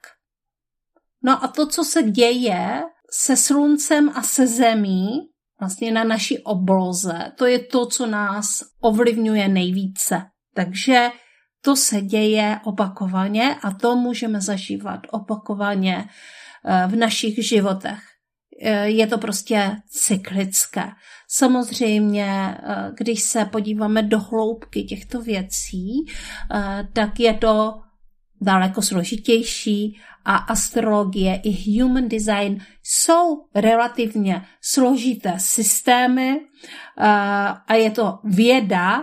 No 1.22 1.44
a 1.44 1.48
to, 1.48 1.66
co 1.66 1.84
se 1.84 2.02
děje 2.02 2.82
se 3.10 3.36
Sluncem 3.36 4.10
a 4.14 4.22
se 4.22 4.46
Zemí, 4.46 5.08
vlastně 5.60 5.92
na 5.92 6.04
naší 6.04 6.38
obloze. 6.38 7.32
To 7.36 7.46
je 7.46 7.58
to, 7.58 7.86
co 7.86 8.06
nás 8.06 8.62
ovlivňuje 8.80 9.48
nejvíce. 9.48 10.22
Takže 10.54 11.10
to 11.62 11.76
se 11.76 12.00
děje 12.00 12.60
opakovaně 12.64 13.54
a 13.62 13.70
to 13.70 13.96
můžeme 13.96 14.40
zažívat 14.40 15.00
opakovaně 15.10 16.08
eh, 16.64 16.86
v 16.86 16.96
našich 16.96 17.48
životech. 17.48 17.98
Eh, 18.62 18.88
je 18.88 19.06
to 19.06 19.18
prostě 19.18 19.76
cyklické. 19.88 20.90
Samozřejmě, 21.28 22.58
eh, 22.62 22.90
když 22.98 23.22
se 23.22 23.44
podíváme 23.44 24.02
do 24.02 24.18
hloubky 24.20 24.84
těchto 24.84 25.22
věcí, 25.22 26.06
tak 26.92 27.20
je 27.20 27.34
to 27.34 27.80
daleko 28.40 28.82
složitější 28.82 30.00
a 30.24 30.36
astrologie 30.36 31.40
i 31.44 31.80
human 31.80 32.08
design 32.08 32.64
jsou 32.82 33.44
relativně 33.54 34.46
složité 34.60 35.34
systémy 35.38 36.40
a 37.66 37.74
je 37.74 37.90
to 37.90 38.18
věda, 38.24 39.02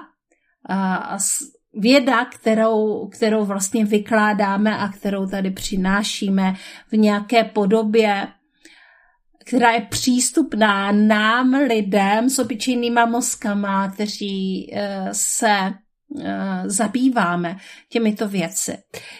věda, 1.78 2.26
kterou, 2.26 3.08
kterou 3.08 3.46
vlastně 3.46 3.86
vykládáme 3.86 4.78
a 4.78 4.88
kterou 4.88 5.28
tady 5.28 5.52
přinášíme 5.52 6.54
v 6.92 6.98
nějaké 6.98 7.44
podobě, 7.44 8.28
která 9.46 9.72
je 9.72 9.82
přístupná 9.82 10.92
nám, 10.92 11.54
lidem 11.54 12.30
s 12.30 12.40
obyčejnýma 12.40 13.06
mozkama, 13.06 13.92
kteří 13.92 14.70
e, 14.74 15.08
se 15.12 15.74
Eh, 16.22 16.64
zabýváme 16.66 17.58
těmito 17.90 18.28
věci. 18.28 18.78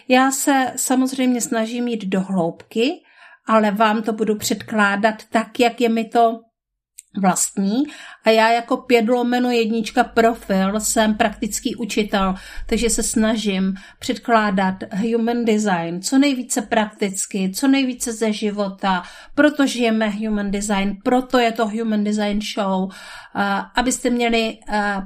Já 0.08 0.30
se 0.30 0.72
samozřejmě 0.76 1.40
snažím 1.40 1.88
jít 1.88 2.04
do 2.04 2.20
hloubky, 2.20 2.90
ale 3.46 3.70
vám 3.70 4.02
to 4.02 4.12
budu 4.12 4.36
předkládat 4.36 5.14
tak, 5.30 5.60
jak 5.60 5.80
je 5.80 5.88
mi 5.88 6.04
to 6.04 6.40
vlastní 7.16 7.82
a 8.24 8.30
já 8.30 8.50
jako 8.50 8.76
pět 8.76 9.08
lomeno 9.08 9.50
jednička 9.50 10.04
profil 10.04 10.80
jsem 10.80 11.14
praktický 11.14 11.76
učitel, 11.76 12.34
takže 12.66 12.90
se 12.90 13.02
snažím 13.02 13.74
předkládat 13.98 14.74
human 14.92 15.44
design 15.44 16.02
co 16.02 16.18
nejvíce 16.18 16.62
prakticky, 16.62 17.50
co 17.54 17.68
nejvíce 17.68 18.12
ze 18.12 18.32
života, 18.32 19.02
proto 19.34 19.66
žijeme 19.66 20.10
human 20.10 20.50
design, 20.50 20.96
proto 21.04 21.38
je 21.38 21.52
to 21.52 21.68
human 21.68 22.04
design 22.04 22.40
show, 22.54 22.90
abyste 23.74 24.10
měli 24.10 24.58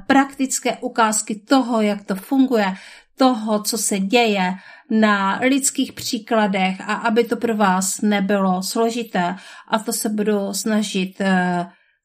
praktické 0.07 0.77
ukázky 0.77 1.35
toho, 1.35 1.81
jak 1.81 2.05
to 2.05 2.15
funguje, 2.15 2.73
toho, 3.17 3.63
co 3.63 3.77
se 3.77 3.99
děje 3.99 4.53
na 4.89 5.39
lidských 5.41 5.93
příkladech 5.93 6.81
a 6.81 6.93
aby 6.93 7.23
to 7.23 7.35
pro 7.35 7.57
vás 7.57 8.01
nebylo 8.01 8.63
složité. 8.63 9.35
A 9.67 9.79
to 9.79 9.93
se 9.93 10.09
budu 10.09 10.53
snažit 10.53 11.21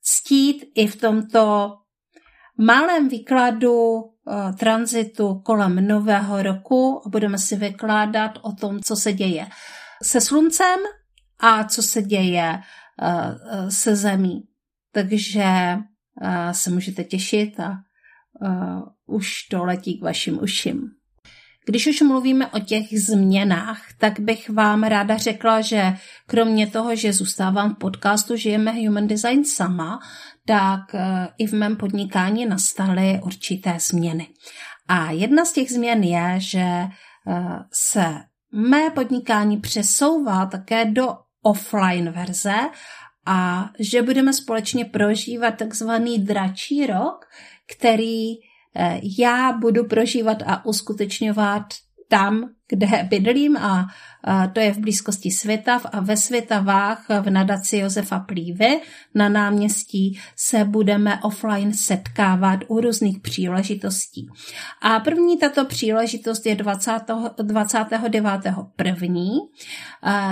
ctít 0.02 0.64
i 0.74 0.86
v 0.86 0.96
tomto 0.96 1.74
malém 2.58 3.08
výkladu 3.08 3.92
uh, 3.92 4.10
tranzitu 4.58 5.34
kolem 5.34 5.88
nového 5.88 6.42
roku 6.42 7.02
a 7.06 7.08
budeme 7.08 7.38
si 7.38 7.56
vykládat 7.56 8.38
o 8.42 8.52
tom, 8.52 8.80
co 8.80 8.96
se 8.96 9.12
děje 9.12 9.46
se 10.02 10.20
sluncem 10.20 10.78
a 11.40 11.64
co 11.64 11.82
se 11.82 12.02
děje 12.02 12.60
uh, 13.02 13.68
se 13.68 13.96
zemí. 13.96 14.42
Takže 14.92 15.76
uh, 16.22 16.50
se 16.50 16.70
můžete 16.70 17.04
těšit 17.04 17.60
a 17.60 17.82
už 19.06 19.42
to 19.50 19.64
letí 19.64 19.98
k 19.98 20.02
vašim 20.02 20.42
uším. 20.42 20.97
Když 21.68 21.86
už 21.86 22.00
mluvíme 22.00 22.46
o 22.46 22.58
těch 22.58 23.00
změnách, 23.00 23.82
tak 23.98 24.20
bych 24.20 24.50
vám 24.50 24.82
ráda 24.82 25.16
řekla, 25.16 25.60
že 25.60 25.94
kromě 26.26 26.66
toho, 26.66 26.96
že 26.96 27.12
zůstávám 27.12 27.74
v 27.74 27.78
podcastu 27.78 28.36
Žijeme 28.36 28.72
Human 28.72 29.06
Design 29.06 29.44
sama, 29.44 30.00
tak 30.46 30.94
eh, 30.94 31.28
i 31.38 31.46
v 31.46 31.52
mém 31.52 31.76
podnikání 31.76 32.46
nastaly 32.46 33.20
určité 33.24 33.76
změny. 33.80 34.28
A 34.88 35.10
jedna 35.10 35.44
z 35.44 35.52
těch 35.52 35.72
změn 35.72 36.02
je, 36.02 36.34
že 36.36 36.58
eh, 36.58 36.88
se 37.72 38.14
mé 38.52 38.90
podnikání 38.90 39.56
přesouvá 39.56 40.46
také 40.46 40.84
do 40.84 41.08
offline 41.42 42.10
verze 42.10 42.56
a 43.26 43.70
že 43.78 44.02
budeme 44.02 44.32
společně 44.32 44.84
prožívat 44.84 45.50
takzvaný 45.50 46.18
dračí 46.18 46.86
rok, 46.86 47.26
který 47.76 48.47
já 49.18 49.52
budu 49.52 49.84
prožívat 49.84 50.42
a 50.46 50.64
uskutečňovat 50.64 51.64
tam, 52.08 52.50
kde 52.68 52.86
bydlím 53.10 53.56
a, 53.56 53.86
to 54.52 54.60
je 54.60 54.72
v 54.72 54.78
blízkosti 54.78 55.30
Světav 55.30 55.86
a 55.92 56.00
ve 56.00 56.16
Světavách 56.16 57.06
v 57.20 57.30
nadaci 57.30 57.76
Josefa 57.76 58.18
Plívy 58.18 58.80
na 59.14 59.28
náměstí 59.28 60.20
se 60.36 60.64
budeme 60.64 61.22
offline 61.22 61.72
setkávat 61.72 62.60
u 62.68 62.80
různých 62.80 63.20
příležitostí. 63.20 64.28
A 64.82 65.00
první 65.00 65.38
tato 65.38 65.64
příležitost 65.64 66.46
je 66.46 66.54
20, 66.54 66.92
29. 67.42 68.30
první, 68.76 69.38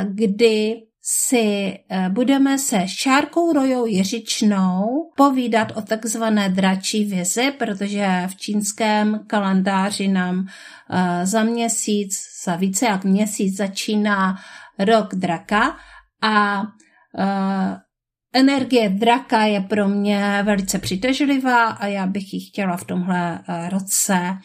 kdy 0.05 0.83
si 1.09 1.79
eh, 1.89 2.09
budeme 2.09 2.59
se 2.59 2.89
Šárkou 2.89 3.53
Rojou 3.53 3.87
Jiřičnou 3.87 5.11
povídat 5.17 5.73
o 5.77 5.83
takzvané 5.83 6.49
dračí 6.49 7.05
vizi, 7.05 7.51
protože 7.59 8.23
v 8.27 8.37
čínském 8.37 9.21
kalendáři 9.27 10.09
nám 10.09 10.47
eh, 10.91 11.27
za 11.27 11.43
měsíc, 11.43 12.19
za 12.45 12.57
více 12.57 12.87
jak 12.87 13.05
měsíc 13.05 13.57
začíná 13.57 14.37
rok 14.79 15.15
draka 15.15 15.77
a 16.23 16.63
eh, 17.19 17.77
energie 18.33 18.89
draka 18.89 19.45
je 19.45 19.61
pro 19.61 19.89
mě 19.89 20.43
velice 20.43 20.79
přitažlivá 20.79 21.67
a 21.67 21.87
já 21.87 22.07
bych 22.07 22.35
ji 22.35 22.41
chtěla 22.41 22.77
v 22.77 22.85
tomhle 22.85 23.41
roce 23.69 24.39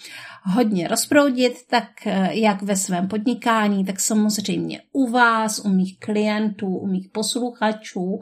hodně 0.43 0.87
rozproudit, 0.87 1.53
tak 1.69 1.87
eh, 2.05 2.29
jak 2.33 2.61
ve 2.61 2.75
svém 2.75 3.07
podnikání, 3.07 3.85
tak 3.85 3.99
samozřejmě 3.99 4.81
u 4.91 5.11
vás, 5.11 5.59
u 5.59 5.69
mých 5.69 5.99
klientů, 5.99 6.67
u 6.67 6.87
mých 6.87 7.09
posluchačů. 7.09 8.19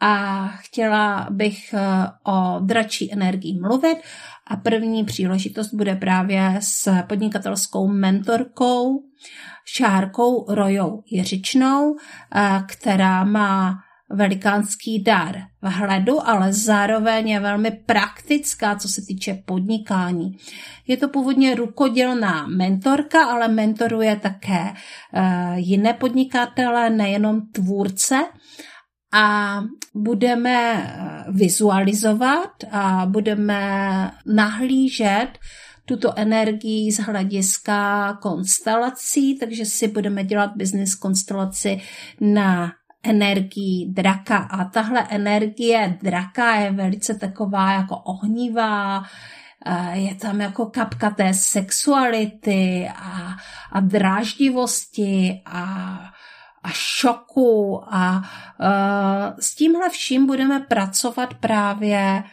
A 0.00 0.46
chtěla 0.48 1.26
bych 1.30 1.74
eh, 1.74 1.80
o 2.26 2.60
dračí 2.60 3.12
energii 3.12 3.60
mluvit. 3.60 3.98
A 4.46 4.56
první 4.56 5.04
příležitost 5.04 5.74
bude 5.74 5.94
právě 5.94 6.56
s 6.60 7.02
podnikatelskou 7.02 7.88
mentorkou 7.88 9.02
Šárkou 9.64 10.46
Rojou 10.48 11.02
Jiřičnou, 11.06 11.96
eh, 12.34 12.62
která 12.66 13.24
má 13.24 13.78
velikánský 14.10 15.02
dar 15.02 15.36
vhledu, 15.62 16.28
ale 16.28 16.52
zároveň 16.52 17.28
je 17.28 17.40
velmi 17.40 17.70
praktická, 17.70 18.76
co 18.76 18.88
se 18.88 19.02
týče 19.06 19.42
podnikání. 19.44 20.36
Je 20.86 20.96
to 20.96 21.08
původně 21.08 21.54
rukodělná 21.54 22.46
mentorka, 22.46 23.24
ale 23.24 23.48
mentoruje 23.48 24.16
také 24.16 24.62
uh, 24.62 25.54
jiné 25.54 25.92
podnikatele, 25.92 26.90
nejenom 26.90 27.40
tvůrce. 27.52 28.24
A 29.16 29.60
budeme 29.94 30.74
eh, 30.74 31.24
vizualizovat 31.32 32.50
a 32.70 33.06
budeme 33.06 34.10
nahlížet 34.26 35.28
tuto 35.84 36.18
energii 36.18 36.92
z 36.92 36.98
hlediska 37.00 38.12
konstelací, 38.22 39.38
takže 39.38 39.64
si 39.64 39.88
budeme 39.88 40.24
dělat 40.24 40.50
business 40.56 40.94
konstelaci 40.94 41.80
na 42.20 42.72
energii 43.04 43.88
draka. 43.92 44.36
A 44.36 44.64
tahle 44.64 45.06
energie 45.10 45.98
draka 46.02 46.54
je 46.54 46.70
velice 46.70 47.14
taková 47.14 47.72
jako 47.72 47.96
ohnivá, 47.96 49.04
je 49.92 50.14
tam 50.14 50.40
jako 50.40 50.66
kapka 50.66 51.10
té 51.10 51.34
sexuality 51.34 52.88
a, 52.96 53.36
a 53.72 53.80
dráždivosti 53.80 55.42
a, 55.46 55.62
a 56.62 56.70
šoku 56.70 57.84
a 57.94 58.16
uh, 58.16 59.36
s 59.40 59.54
tímhle 59.54 59.90
vším 59.90 60.26
budeme 60.26 60.60
pracovat 60.60 61.34
právě 61.34 62.24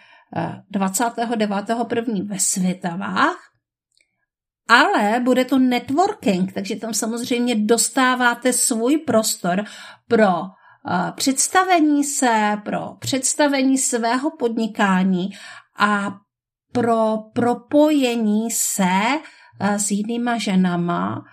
29.1. 0.73 2.27
ve 2.27 2.39
Světavách, 2.39 3.38
ale 4.67 5.19
bude 5.19 5.45
to 5.45 5.60
networking, 5.60 6.53
takže 6.53 6.75
tam 6.75 6.93
samozřejmě 6.93 7.55
dostáváte 7.55 8.53
svůj 8.53 8.97
prostor 8.97 9.63
pro 10.07 10.31
představení 11.15 12.04
se, 12.04 12.58
pro 12.65 12.96
představení 13.00 13.78
svého 13.78 14.32
podnikání 14.32 15.30
a 15.78 16.17
pro 16.72 17.17
propojení 17.34 18.52
se 18.52 19.02
s 19.60 19.91
jinýma 19.91 20.38
ženama, 20.38 21.26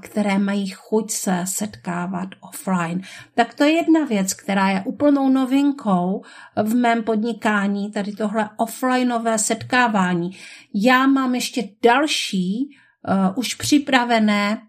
které 0.00 0.38
mají 0.38 0.68
chuť 0.68 1.10
se 1.10 1.44
setkávat 1.44 2.28
offline. 2.40 3.02
Tak 3.34 3.54
to 3.54 3.64
je 3.64 3.72
jedna 3.72 4.04
věc, 4.04 4.34
která 4.34 4.68
je 4.68 4.82
úplnou 4.86 5.28
novinkou 5.28 6.24
v 6.62 6.74
mém 6.74 7.02
podnikání, 7.02 7.92
tady 7.92 8.12
tohle 8.12 8.50
offlineové 8.56 9.38
setkávání. 9.38 10.30
Já 10.74 11.06
mám 11.06 11.34
ještě 11.34 11.68
další 11.82 12.68
uh, 13.08 13.38
už 13.38 13.54
připravené 13.54 14.65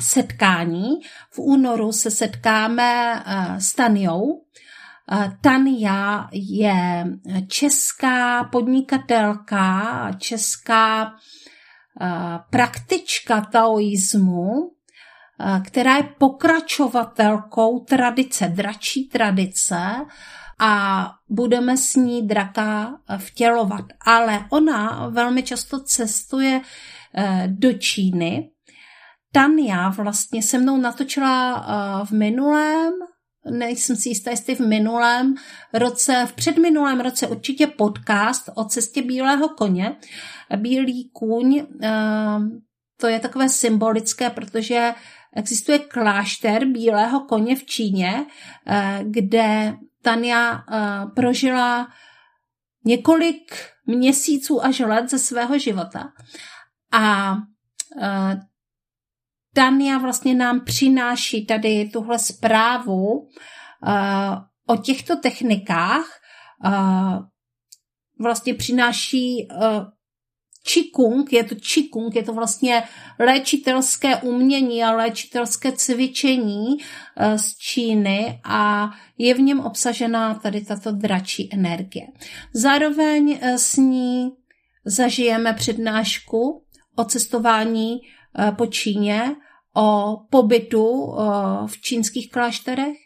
setkání. 0.00 0.88
V 1.30 1.38
únoru 1.38 1.92
se 1.92 2.10
setkáme 2.10 3.14
uh, 3.26 3.56
s 3.56 3.74
Tanjou. 3.74 4.22
Uh, 4.22 4.44
Tania 5.40 6.28
je 6.32 7.06
česká 7.48 8.44
podnikatelka, 8.44 10.10
česká 10.18 11.04
uh, 11.04 12.08
praktička 12.50 13.40
taoismu, 13.40 14.70
která 15.64 15.96
je 15.96 16.02
pokračovatelkou 16.18 17.78
tradice, 17.78 18.48
dračí 18.48 19.08
tradice 19.08 19.80
a 20.58 21.04
budeme 21.28 21.76
s 21.76 21.94
ní 21.94 22.26
draka 22.26 22.98
vtělovat. 23.18 23.84
Ale 24.06 24.46
ona 24.50 25.08
velmi 25.10 25.42
často 25.42 25.80
cestuje 25.80 26.60
do 27.46 27.72
Číny, 27.72 28.50
Tania 29.34 29.88
vlastně 29.88 30.42
se 30.42 30.58
mnou 30.58 30.76
natočila 30.76 31.54
uh, 31.56 32.06
v 32.06 32.10
minulém, 32.10 32.92
nejsem 33.50 33.96
si 33.96 34.08
jistá, 34.08 34.30
jestli 34.30 34.54
v 34.54 34.60
minulém 34.60 35.34
roce, 35.72 36.26
v 36.26 36.32
předminulém 36.32 37.00
roce 37.00 37.26
určitě 37.26 37.66
podcast 37.66 38.50
o 38.54 38.64
cestě 38.64 39.02
bílého 39.02 39.48
koně. 39.48 39.96
Bílý 40.56 41.10
kůň, 41.12 41.54
uh, 41.54 42.46
to 43.00 43.06
je 43.06 43.20
takové 43.20 43.48
symbolické, 43.48 44.30
protože 44.30 44.94
existuje 45.36 45.78
klášter 45.78 46.64
bílého 46.64 47.20
koně 47.20 47.56
v 47.56 47.64
Číně, 47.64 48.14
uh, 48.16 49.10
kde 49.10 49.76
Tania 50.02 50.64
prožila 51.16 51.88
několik 52.84 53.56
měsíců 53.86 54.64
až 54.64 54.78
let 54.78 55.10
ze 55.10 55.18
svého 55.18 55.58
života. 55.58 56.12
A 56.92 57.36
Tania 59.54 59.98
vlastně 59.98 60.34
nám 60.34 60.60
přináší 60.60 61.46
tady 61.46 61.90
tuhle 61.92 62.18
zprávu 62.18 63.18
uh, 63.18 63.28
o 64.66 64.76
těchto 64.76 65.16
technikách. 65.16 66.06
Uh, 66.64 67.18
vlastně 68.20 68.54
přináší 68.54 69.48
uh, 69.50 69.84
Qigong, 70.72 71.32
je 71.32 71.44
to 71.44 71.54
Qigong, 71.54 72.16
je 72.16 72.22
to 72.22 72.32
vlastně 72.32 72.82
léčitelské 73.18 74.16
umění 74.16 74.84
a 74.84 74.92
léčitelské 74.92 75.72
cvičení 75.72 76.66
z 77.36 77.56
Číny 77.56 78.40
a 78.44 78.90
je 79.18 79.34
v 79.34 79.40
něm 79.40 79.60
obsažená 79.60 80.34
tady 80.34 80.64
tato 80.64 80.92
dračí 80.92 81.48
energie. 81.52 82.06
Zároveň 82.54 83.38
s 83.42 83.76
ní 83.76 84.30
zažijeme 84.84 85.52
přednášku 85.52 86.64
o 86.96 87.04
cestování 87.04 88.00
po 88.56 88.66
Číně 88.66 89.36
o 89.76 90.16
pobytu 90.30 91.14
v 91.66 91.80
čínských 91.80 92.30
klášterech 92.30 92.96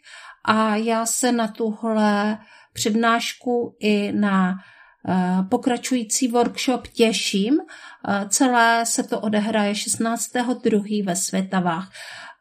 a 0.45 0.75
já 0.75 1.05
se 1.05 1.31
na 1.31 1.47
tuhle 1.47 2.37
přednášku 2.73 3.75
i 3.79 4.11
na 4.11 4.51
e, 4.51 5.43
pokračující 5.49 6.27
workshop 6.27 6.87
těším. 6.87 7.59
E, 7.59 8.29
celé 8.29 8.85
se 8.85 9.03
to 9.03 9.19
odehraje 9.19 9.73
16.2. 9.73 11.05
ve 11.05 11.15
Světavách. 11.15 11.91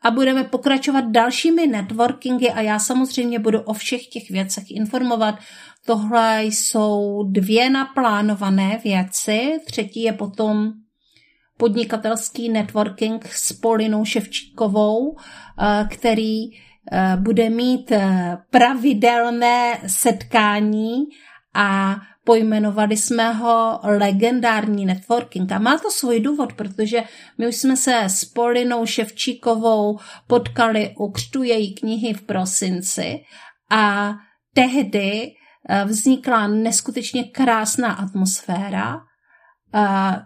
A 0.03 0.11
budeme 0.11 0.45
pokračovat 0.45 1.05
dalšími 1.05 1.67
networkingy 1.67 2.51
a 2.51 2.61
já 2.61 2.79
samozřejmě 2.79 3.39
budu 3.39 3.61
o 3.61 3.73
všech 3.73 4.07
těch 4.07 4.31
věcech 4.31 4.65
informovat. 4.71 5.35
Tohle 5.87 6.45
jsou 6.45 7.23
dvě 7.31 7.71
naplánované 7.71 8.81
věci, 8.85 9.59
třetí 9.67 10.03
je 10.03 10.13
potom 10.13 10.73
podnikatelský 11.59 12.49
networking 12.49 13.29
s 13.29 13.53
Polinou 13.53 14.05
Ševčíkovou, 14.05 15.17
eh, 15.17 15.89
který 15.91 16.45
eh, 16.51 17.17
bude 17.17 17.51
mít 17.51 17.93
eh, 17.93 18.39
pravidelné 18.51 19.81
setkání 19.87 21.05
a 21.55 21.97
pojmenovali 22.25 22.97
jsme 22.97 23.33
ho 23.33 23.81
legendární 23.83 24.87
networking. 24.87 25.53
A 25.53 25.59
má 25.59 25.79
to 25.79 25.91
svůj 25.91 26.21
důvod, 26.21 26.53
protože 26.53 27.03
my 27.39 27.49
už 27.49 27.57
jsme 27.57 27.77
se 27.77 28.05
s 28.05 28.25
Polinou 28.25 28.87
Ševčíkovou 28.87 29.99
potkali 30.27 30.95
u 30.99 31.11
křtu 31.11 31.43
její 31.43 31.75
knihy 31.75 32.15
v 32.15 32.23
prosinci 32.23 33.21
a 33.71 34.15
tehdy 34.55 35.33
vznikla 35.85 36.47
neskutečně 36.47 37.25
krásná 37.25 37.93
atmosféra 37.93 39.01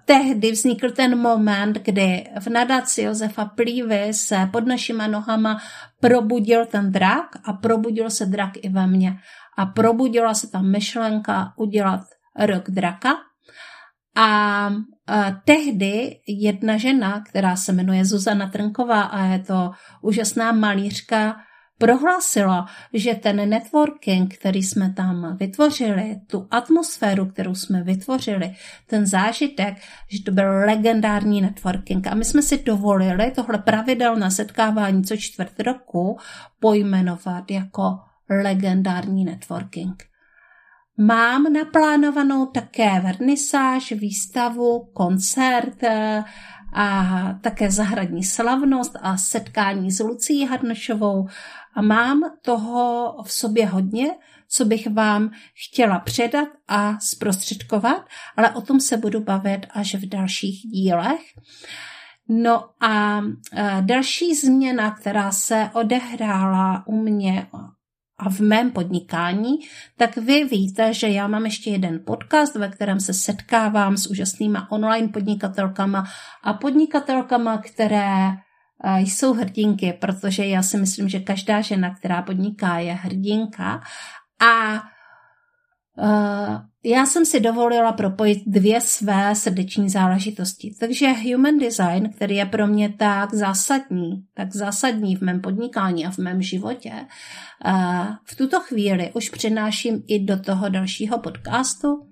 tehdy 0.05 0.53
vznikl 0.53 0.91
ten 0.91 1.19
moment, 1.19 1.79
kdy 1.83 2.25
v 2.41 2.47
nadaci 2.47 3.03
Josefa 3.03 3.45
Plívy 3.45 4.15
se 4.15 4.49
pod 4.53 4.67
našima 4.67 5.07
nohama 5.07 5.59
probudil 6.01 6.67
ten 6.67 6.93
drak 6.93 7.27
a 7.45 7.53
probudil 7.53 8.11
se 8.11 8.27
drak 8.27 8.51
i 8.57 8.69
ve 8.69 8.87
mně. 8.87 9.19
A 9.59 9.67
probudila 9.67 10.35
se 10.35 10.51
ta 10.51 10.63
myšlenka 10.63 11.53
udělat 11.57 12.01
rok 12.39 12.71
draka. 12.71 13.15
A 14.17 14.71
tehdy 15.45 16.21
jedna 16.29 16.77
žena, 16.77 17.21
která 17.21 17.57
se 17.57 17.73
jmenuje 17.73 18.05
Zuzana 18.05 18.47
Trnková 18.47 19.03
a 19.03 19.25
je 19.25 19.39
to 19.39 19.71
úžasná 20.03 20.53
malířka, 20.53 21.37
prohlásila, 21.83 22.67
že 22.93 23.15
ten 23.15 23.49
networking, 23.49 24.35
který 24.35 24.63
jsme 24.63 24.93
tam 24.93 25.37
vytvořili, 25.37 26.21
tu 26.27 26.47
atmosféru, 26.51 27.27
kterou 27.27 27.55
jsme 27.55 27.83
vytvořili, 27.83 28.55
ten 28.87 29.07
zážitek, 29.07 29.75
že 30.09 30.23
to 30.23 30.31
byl 30.31 30.59
legendární 30.67 31.41
networking. 31.41 32.07
A 32.07 32.15
my 32.15 32.25
jsme 32.25 32.43
si 32.43 32.63
dovolili 32.63 33.31
tohle 33.31 33.59
pravidelné 33.59 34.31
setkávání 34.31 35.05
co 35.05 35.17
čtvrt 35.17 35.61
roku 35.61 36.19
pojmenovat 36.61 37.51
jako 37.51 37.99
legendární 38.31 39.25
networking. 39.25 40.03
Mám 40.99 41.53
naplánovanou 41.53 42.47
také 42.47 43.01
vernisáž, 43.01 43.93
výstavu, 43.93 44.91
koncert 44.93 45.83
eh, 45.83 46.25
a 46.73 47.05
také 47.41 47.71
zahradní 47.71 48.25
slavnost 48.25 48.97
a 49.01 49.17
setkání 49.17 49.91
s 49.91 50.01
Lucí 50.01 50.47
Harnošovou 50.47 51.27
a 51.75 51.83
mám 51.83 52.23
toho 52.43 53.15
v 53.25 53.33
sobě 53.33 53.67
hodně, 53.67 54.11
co 54.49 54.65
bych 54.65 54.91
vám 54.91 55.31
chtěla 55.67 55.99
předat 55.99 56.49
a 56.69 57.01
zprostředkovat, 57.01 58.07
ale 58.37 58.51
o 58.51 58.61
tom 58.61 58.81
se 58.81 58.97
budu 58.97 59.21
bavit 59.21 59.67
až 59.71 59.95
v 59.95 60.09
dalších 60.09 60.61
dílech. 60.73 61.21
No 62.29 62.65
a 62.81 63.21
eh, 63.53 63.77
další 63.81 64.35
změna, 64.35 64.91
která 64.91 65.33
se 65.33 65.71
odehrála 65.73 66.87
u 66.87 67.03
mě 67.03 67.47
a 68.19 68.31
v 68.31 68.41
mém 68.41 68.71
podnikání, 68.71 69.59
tak 69.97 70.17
vy 70.17 70.45
víte, 70.45 70.95
že 70.95 71.09
já 71.09 71.27
mám 71.27 71.45
ještě 71.45 71.71
jeden 71.71 72.01
podcast, 72.07 72.55
ve 72.55 72.69
kterém 72.69 73.01
se 73.01 73.15
setkávám 73.15 73.97
s 73.97 74.07
úžasnýma 74.07 74.71
online 74.71 75.09
podnikatelkama 75.09 76.05
a 76.43 76.53
podnikatelkama, 76.53 77.59
které 77.59 78.31
jsou 78.99 79.35
hrdinky, 79.35 79.93
protože 79.93 80.47
já 80.47 80.63
si 80.63 80.77
myslím, 80.77 81.09
že 81.09 81.21
každá 81.21 81.61
žena, 81.61 81.95
která 81.95 82.23
podniká, 82.23 82.79
je 82.79 82.93
hrdinka. 82.93 83.83
A 84.41 84.83
uh, 85.99 86.59
já 86.85 87.07
jsem 87.07 87.27
si 87.27 87.41
dovolila 87.41 87.93
propojit 87.93 88.43
dvě 88.47 88.81
své 88.81 89.35
srdeční 89.35 89.91
záležitosti. 89.91 90.75
Takže 90.81 91.09
human 91.13 91.59
design, 91.59 92.11
který 92.17 92.37
je 92.37 92.47
pro 92.47 92.67
mě 92.67 92.89
tak 92.89 93.35
zásadní, 93.35 94.25
tak 94.35 94.55
zásadní 94.55 95.17
v 95.17 95.21
mém 95.21 95.41
podnikání 95.41 96.07
a 96.07 96.11
v 96.11 96.19
mém 96.19 96.43
životě, 96.43 96.93
v 98.25 98.37
tuto 98.37 98.61
chvíli 98.61 99.13
už 99.15 99.29
přináším 99.29 100.03
i 100.09 100.19
do 100.19 100.41
toho 100.41 100.69
dalšího 100.69 101.19
podcastu, 101.19 102.09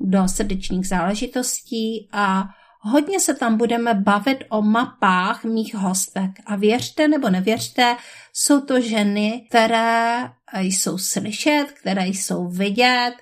do 0.00 0.28
srdečních 0.28 0.88
záležitostí 0.88 2.08
a 2.12 2.44
hodně 2.86 3.20
se 3.20 3.34
tam 3.34 3.56
budeme 3.56 3.94
bavit 3.94 4.44
o 4.48 4.62
mapách 4.62 5.44
mých 5.44 5.74
hostek. 5.74 6.30
A 6.46 6.56
věřte 6.56 7.08
nebo 7.08 7.30
nevěřte, 7.30 7.96
jsou 8.32 8.60
to 8.60 8.80
ženy, 8.80 9.46
které 9.48 10.30
jsou 10.58 10.98
slyšet, 10.98 11.66
které 11.80 12.06
jsou 12.06 12.48
vidět, 12.48 13.12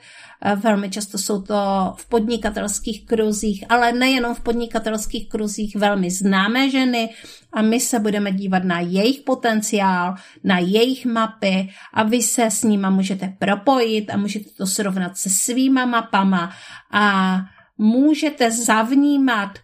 Velmi 0.57 0.91
často 0.91 1.19
jsou 1.19 1.43
to 1.43 1.55
v 1.97 2.09
podnikatelských 2.09 3.07
kruzích, 3.07 3.65
ale 3.69 3.93
nejenom 3.93 4.35
v 4.35 4.41
podnikatelských 4.41 5.29
kruzích 5.29 5.77
velmi 5.77 6.11
známé 6.11 6.71
ženy. 6.71 7.11
A 7.53 7.63
my 7.63 7.81
se 7.81 7.99
budeme 7.99 8.33
dívat 8.33 8.65
na 8.65 8.81
jejich 8.81 9.21
potenciál, 9.21 10.15
na 10.45 10.59
jejich 10.59 11.07
mapy. 11.07 11.69
A 11.93 12.03
vy 12.03 12.23
se 12.23 12.45
s 12.45 12.63
nima 12.63 12.91
můžete 12.91 13.35
propojit 13.39 14.11
a 14.11 14.17
můžete 14.17 14.51
to 14.51 14.67
srovnat 14.67 15.17
se 15.17 15.31
svýma 15.31 15.85
mapama. 15.85 16.53
A 16.93 17.37
můžete 17.79 18.51
zavnímat 18.51 19.59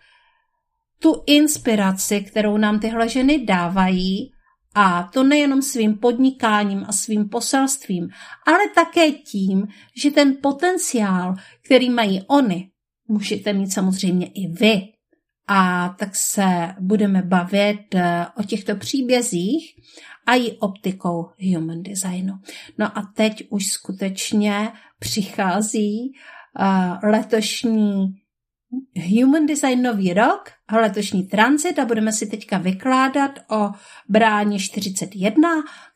tu 1.03 1.23
inspiraci, 1.27 2.20
kterou 2.20 2.57
nám 2.57 2.81
tyhle 2.81 3.09
ženy 3.09 3.44
dávají 3.44 4.33
a 4.75 5.03
to 5.03 5.23
nejenom 5.23 5.62
svým 5.62 5.99
podnikáním 5.99 6.85
a 6.88 6.92
svým 6.92 7.29
poselstvím, 7.29 8.09
ale 8.46 8.59
také 8.75 9.11
tím, 9.11 9.66
že 9.96 10.11
ten 10.11 10.37
potenciál, 10.42 11.35
který 11.64 11.90
mají 11.90 12.23
oni, 12.27 12.70
můžete 13.09 13.53
mít 13.53 13.73
samozřejmě 13.73 14.27
i 14.27 14.49
vy. 14.49 14.83
A 15.49 15.88
tak 15.99 16.16
se 16.16 16.75
budeme 16.81 17.23
bavit 17.23 17.94
eh, 17.94 18.27
o 18.37 18.42
těchto 18.42 18.77
příbězích 18.77 19.75
a 20.27 20.35
i 20.35 20.53
optikou 20.53 21.29
human 21.53 21.83
designu. 21.83 22.35
No 22.79 22.99
a 22.99 23.12
teď 23.16 23.46
už 23.51 23.66
skutečně 23.66 24.73
přichází 24.99 26.11
uh, 26.11 26.39
letošní 27.03 28.15
Human 29.11 29.47
Design 29.47 29.83
nový 29.83 30.15
rok 30.15 30.51
a 30.69 30.77
letošní 30.77 31.23
transit 31.23 31.79
a 31.79 31.85
budeme 31.85 32.13
si 32.13 32.27
teďka 32.27 32.59
vykládat 32.59 33.31
o 33.51 33.71
bráně 34.09 34.59
41, 34.59 35.49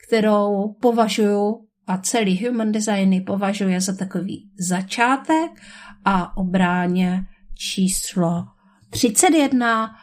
kterou 0.07 0.73
považuji 0.81 1.69
a 1.87 1.99
celý 1.99 2.47
Human 2.47 2.73
Design 2.73 3.25
považuje 3.27 3.81
za 3.81 3.97
takový 3.97 4.51
začátek 4.59 5.51
a 6.05 6.37
o 6.37 6.45
bráně 6.45 7.27
číslo 7.59 8.45
31, 8.91 9.97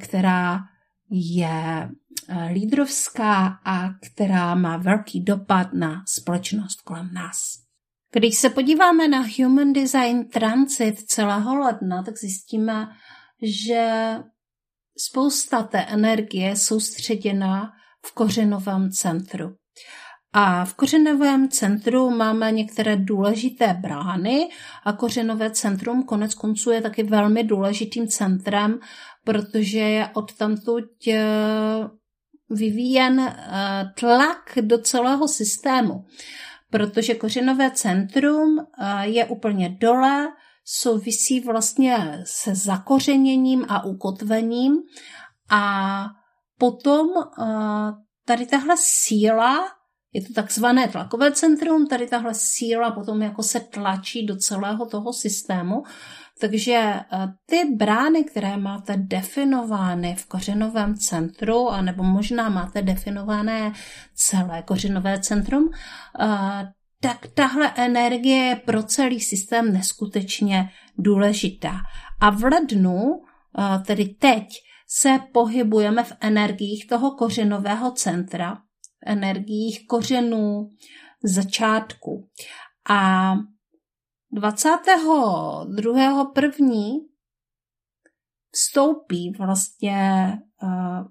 která 0.00 0.60
je 1.10 1.90
lídrovská 2.52 3.58
a 3.64 3.88
která 4.02 4.54
má 4.54 4.76
velký 4.76 5.20
dopad 5.20 5.72
na 5.72 6.02
společnost 6.06 6.80
kolem 6.80 7.10
nás. 7.14 7.67
Když 8.12 8.38
se 8.38 8.50
podíváme 8.50 9.08
na 9.08 9.24
Human 9.38 9.72
Design 9.72 10.28
Transit 10.28 11.00
celého 11.00 11.58
ledna, 11.58 12.02
tak 12.02 12.18
zjistíme, 12.18 12.88
že 13.42 14.14
spousta 14.98 15.62
té 15.62 15.78
energie 15.78 16.48
je 16.48 16.56
soustředěna 16.56 17.72
v 18.06 18.14
kořenovém 18.14 18.90
centru. 18.90 19.54
A 20.32 20.64
v 20.64 20.74
kořenovém 20.74 21.48
centru 21.48 22.10
máme 22.10 22.52
některé 22.52 22.96
důležité 22.96 23.74
brány 23.80 24.48
a 24.84 24.92
kořenové 24.92 25.50
centrum 25.50 26.02
konec 26.02 26.34
konců 26.34 26.70
je 26.70 26.82
taky 26.82 27.02
velmi 27.02 27.44
důležitým 27.44 28.08
centrem, 28.08 28.78
protože 29.24 29.78
je 29.78 30.08
odtamtud 30.14 30.84
eh, 31.08 31.24
vyvíjen 32.50 33.20
eh, 33.20 33.34
tlak 34.00 34.58
do 34.60 34.78
celého 34.78 35.28
systému 35.28 36.04
protože 36.70 37.14
kořenové 37.14 37.70
centrum 37.70 38.58
eh, 38.58 39.06
je 39.06 39.24
úplně 39.24 39.76
dole, 39.80 40.28
souvisí 40.64 41.40
vlastně 41.40 42.22
se 42.24 42.54
zakořeněním 42.54 43.64
a 43.68 43.84
ukotvením. 43.84 44.76
A 45.50 46.04
potom 46.58 47.08
eh, 47.18 47.44
tady 48.24 48.46
tahle 48.46 48.74
síla, 48.78 49.68
je 50.12 50.22
to 50.22 50.32
takzvané 50.32 50.88
tlakové 50.88 51.32
centrum, 51.32 51.86
tady 51.86 52.06
tahle 52.06 52.34
síla 52.34 52.90
potom 52.90 53.22
jako 53.22 53.42
se 53.42 53.60
tlačí 53.60 54.26
do 54.26 54.36
celého 54.36 54.86
toho 54.86 55.12
systému, 55.12 55.82
takže 56.40 56.72
eh, 56.72 57.04
ty 57.46 57.64
brány, 57.76 58.24
které 58.24 58.56
máte 58.56 58.96
definovány 58.96 60.14
v 60.14 60.26
kořenovém 60.26 60.94
centru, 60.94 61.68
anebo 61.68 62.02
možná 62.02 62.48
máte 62.48 62.82
definované 62.82 63.72
celé 64.14 64.62
kořenové 64.62 65.20
centrum, 65.20 65.70
eh, 66.20 66.26
tak 67.00 67.26
tahle 67.34 67.72
energie 67.76 68.44
je 68.44 68.56
pro 68.56 68.82
celý 68.82 69.20
systém 69.20 69.72
neskutečně 69.72 70.70
důležitá. 70.98 71.76
A 72.20 72.30
v 72.30 72.44
lednu, 72.44 73.20
eh, 73.58 73.78
tedy 73.86 74.04
teď, 74.04 74.44
se 74.90 75.18
pohybujeme 75.32 76.04
v 76.04 76.12
energiích 76.20 76.86
toho 76.86 77.10
kořenového 77.10 77.90
centra, 77.90 78.54
v 78.54 78.58
energiích 79.06 79.86
kořenů, 79.86 80.70
začátku. 81.24 82.28
A 82.90 83.34
22.1. 84.34 87.06
vstoupí 88.52 89.32
vlastně 89.38 90.32
uh, 90.62 91.06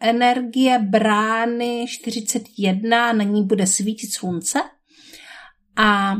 energie 0.00 0.78
brány 0.78 1.86
41, 1.88 3.12
na 3.12 3.24
ní 3.24 3.44
bude 3.44 3.66
svítit 3.66 4.12
slunce 4.12 4.58
a 5.76 6.16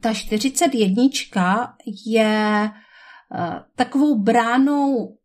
ta 0.00 0.14
41 0.14 1.02
je 2.06 2.70
uh, 3.34 3.54
takovou 3.76 4.22
bránou 4.22 5.18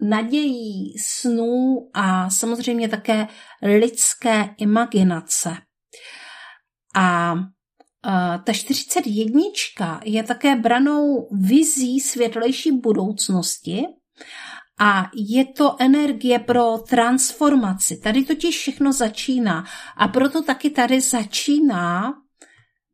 nadějí, 0.00 0.98
snů 0.98 1.90
a 1.94 2.30
samozřejmě 2.30 2.88
také 2.88 3.26
lidské 3.62 4.54
imaginace. 4.58 5.56
A 6.94 7.34
ta 8.44 8.52
41 8.52 10.00
je 10.04 10.22
také 10.22 10.56
branou 10.56 11.28
vizí 11.32 12.00
světlejší 12.00 12.72
budoucnosti 12.72 13.84
a 14.80 15.10
je 15.14 15.44
to 15.44 15.76
energie 15.78 16.38
pro 16.38 16.78
transformaci. 16.78 17.96
Tady 17.96 18.24
totiž 18.24 18.58
všechno 18.58 18.92
začíná 18.92 19.64
a 19.96 20.08
proto 20.08 20.42
taky 20.42 20.70
tady 20.70 21.00
začíná 21.00 22.14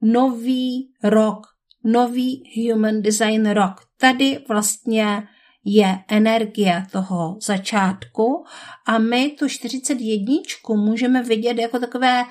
nový 0.03 0.93
rok, 1.03 1.47
nový 1.85 2.43
Human 2.57 3.03
Design 3.03 3.51
rok. 3.51 3.73
Tady 4.01 4.45
vlastně 4.49 5.29
je 5.65 5.99
energie 6.09 6.87
toho 6.93 7.39
začátku 7.43 8.45
a 8.87 8.99
my 8.99 9.31
tu 9.39 9.49
41 9.49 10.35
můžeme 10.69 11.23
vidět 11.23 11.59
jako 11.59 11.79
takové 11.79 12.25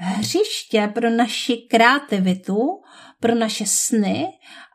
hřiště 0.00 0.90
pro 0.94 1.10
naši 1.10 1.56
kreativitu, 1.56 2.58
pro 3.20 3.34
naše 3.34 3.66
sny 3.66 4.26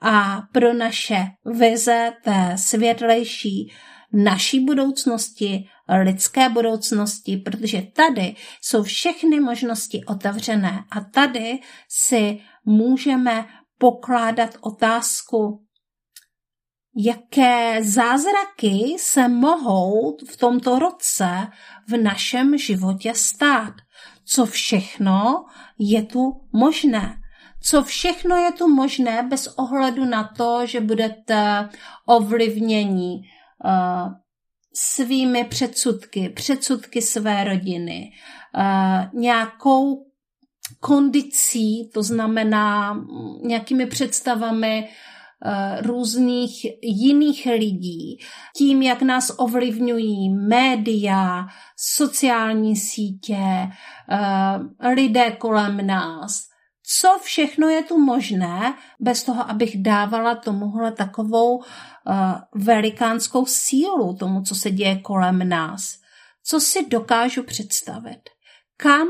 a 0.01 0.41
pro 0.51 0.73
naše 0.73 1.25
vize 1.45 2.13
té 2.23 2.53
světlejší 2.57 3.73
naší 4.13 4.59
budoucnosti, 4.59 5.69
lidské 6.03 6.49
budoucnosti, 6.49 7.37
protože 7.37 7.81
tady 7.81 8.35
jsou 8.61 8.83
všechny 8.83 9.39
možnosti 9.39 10.05
otevřené 10.05 10.83
a 10.91 11.01
tady 11.01 11.59
si 11.89 12.39
můžeme 12.65 13.45
pokládat 13.77 14.49
otázku, 14.61 15.65
jaké 16.97 17.83
zázraky 17.83 18.95
se 18.99 19.27
mohou 19.27 20.17
v 20.29 20.37
tomto 20.37 20.79
roce 20.79 21.47
v 21.87 21.97
našem 21.97 22.57
životě 22.57 23.13
stát. 23.15 23.73
Co 24.25 24.45
všechno 24.45 25.45
je 25.79 26.03
tu 26.03 26.41
možné. 26.53 27.17
Co 27.61 27.83
všechno 27.83 28.35
je 28.35 28.51
tu 28.51 28.67
možné 28.67 29.23
bez 29.29 29.47
ohledu 29.47 30.05
na 30.05 30.23
to, 30.37 30.65
že 30.65 30.81
budete 30.81 31.69
ovlivnění 32.05 33.15
uh, 33.15 34.13
svými 34.73 35.43
předsudky, 35.43 36.29
předsudky 36.29 37.01
své 37.01 37.43
rodiny, 37.43 38.11
uh, 38.57 39.21
nějakou 39.21 40.05
kondicí, 40.79 41.89
to 41.93 42.03
znamená 42.03 42.99
nějakými 43.43 43.85
představami 43.85 44.89
různých 45.81 46.65
jiných 46.81 47.45
lidí, 47.45 48.19
tím, 48.55 48.81
jak 48.81 49.01
nás 49.01 49.31
ovlivňují 49.37 50.29
média, 50.29 51.47
sociální 51.77 52.75
sítě, 52.75 53.69
eh, 54.09 54.89
lidé 54.89 55.31
kolem 55.31 55.87
nás. 55.87 56.41
Co 56.87 57.17
všechno 57.21 57.69
je 57.69 57.83
tu 57.83 57.99
možné, 57.99 58.73
bez 58.99 59.23
toho, 59.23 59.49
abych 59.49 59.81
dávala 59.81 60.35
tomuhle 60.35 60.91
takovou 60.91 61.63
eh, 61.63 62.13
velikánskou 62.55 63.45
sílu, 63.45 64.15
tomu, 64.15 64.41
co 64.41 64.55
se 64.55 64.71
děje 64.71 64.99
kolem 64.99 65.49
nás. 65.49 65.97
Co 66.43 66.59
si 66.59 66.85
dokážu 66.85 67.43
představit? 67.43 68.21
Kam 68.77 69.07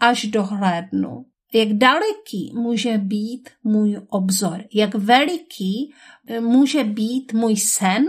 až 0.00 0.24
dohlédnu? 0.24 1.24
Jak 1.52 1.68
daleký 1.68 2.52
může 2.54 2.98
být 2.98 3.50
můj 3.64 4.00
obzor, 4.08 4.64
jak 4.74 4.94
veliký 4.94 5.94
eh, 6.26 6.40
může 6.40 6.84
být 6.84 7.32
můj 7.32 7.56
sen 7.56 8.06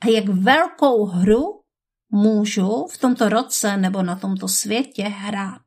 a 0.00 0.08
jak 0.08 0.28
velkou 0.28 1.04
hru 1.04 1.62
můžu 2.10 2.86
v 2.92 2.98
tomto 2.98 3.28
roce 3.28 3.76
nebo 3.76 4.02
na 4.02 4.16
tomto 4.16 4.48
světě 4.48 5.02
hrát. 5.02 5.62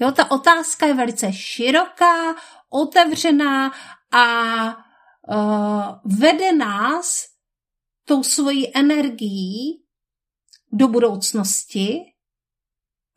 Jo, 0.00 0.12
ta 0.12 0.30
otázka 0.30 0.86
je 0.86 0.94
velice 0.94 1.32
široká, 1.32 2.34
otevřená 2.70 3.72
a 4.12 4.66
uh, 5.28 6.16
vede 6.18 6.52
nás 6.52 7.24
tou 8.04 8.22
svojí 8.22 8.76
energií 8.76 9.84
do 10.72 10.88
budoucnosti 10.88 12.00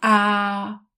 a 0.01 0.88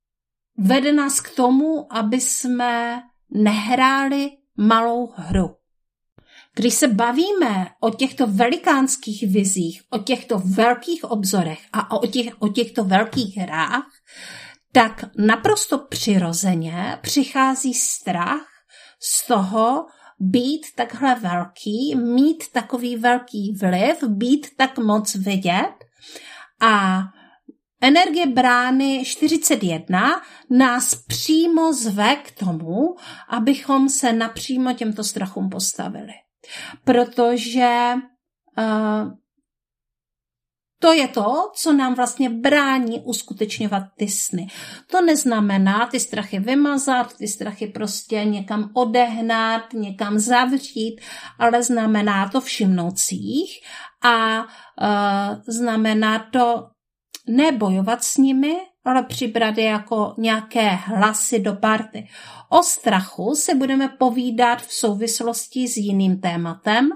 vede 0.57 0.93
nás 0.93 1.21
k 1.21 1.35
tomu, 1.35 1.93
aby 1.93 2.21
jsme 2.21 3.01
nehráli 3.29 4.29
malou 4.57 5.13
hru. 5.15 5.55
Když 6.55 6.73
se 6.73 6.87
bavíme 6.87 7.67
o 7.79 7.89
těchto 7.89 8.27
velikánských 8.27 9.23
vizích, 9.33 9.81
o 9.89 9.97
těchto 9.97 10.39
velkých 10.39 11.03
obzorech 11.03 11.59
a 11.73 11.91
o, 11.91 12.07
těch, 12.07 12.41
o 12.41 12.47
těchto 12.47 12.83
velkých 12.83 13.37
hrách, 13.37 13.85
tak 14.71 15.05
naprosto 15.17 15.77
přirozeně 15.77 16.99
přichází 17.01 17.73
strach 17.73 18.47
z 18.99 19.27
toho 19.27 19.85
být 20.19 20.61
takhle 20.75 21.15
velký, 21.15 21.95
mít 21.95 22.43
takový 22.53 22.95
velký 22.95 23.55
vliv, 23.61 24.03
být 24.07 24.47
tak 24.57 24.77
moc 24.77 25.15
vidět 25.15 25.73
a 26.61 27.01
Energie 27.81 28.27
brány 28.27 29.03
41 29.05 30.21
nás 30.49 30.95
přímo 30.95 31.73
zve 31.73 32.15
k 32.15 32.31
tomu, 32.31 32.95
abychom 33.29 33.89
se 33.89 34.13
napřímo 34.13 34.73
těmto 34.73 35.03
strachům 35.03 35.49
postavili. 35.49 36.13
Protože 36.83 37.93
uh, 38.57 39.11
to 40.81 40.93
je 40.93 41.07
to, 41.07 41.51
co 41.55 41.73
nám 41.73 41.93
vlastně 41.95 42.29
brání 42.29 43.01
uskutečňovat 43.01 43.83
ty 43.97 44.07
sny. 44.07 44.47
To 44.87 45.01
neznamená 45.01 45.87
ty 45.87 45.99
strachy 45.99 46.39
vymazat, 46.39 47.17
ty 47.17 47.27
strachy 47.27 47.67
prostě 47.67 48.25
někam 48.25 48.69
odehnat, 48.73 49.73
někam 49.73 50.19
zavřít, 50.19 51.01
ale 51.39 51.63
znamená 51.63 52.29
to 52.29 52.41
všimnout 52.41 52.97
si 52.97 53.15
jich 53.15 53.51
a 54.03 54.39
uh, 54.39 55.41
znamená 55.47 56.19
to 56.19 56.67
nebojovat 57.27 58.03
s 58.03 58.17
nimi, 58.17 58.55
ale 58.85 59.03
přibrat 59.03 59.57
je 59.57 59.63
jako 59.63 60.15
nějaké 60.17 60.67
hlasy 60.69 61.39
do 61.39 61.53
party. 61.53 62.07
O 62.49 62.63
strachu 62.63 63.35
se 63.35 63.55
budeme 63.55 63.87
povídat 63.87 64.61
v 64.61 64.73
souvislosti 64.73 65.67
s 65.67 65.77
jiným 65.77 66.19
tématem, 66.21 66.89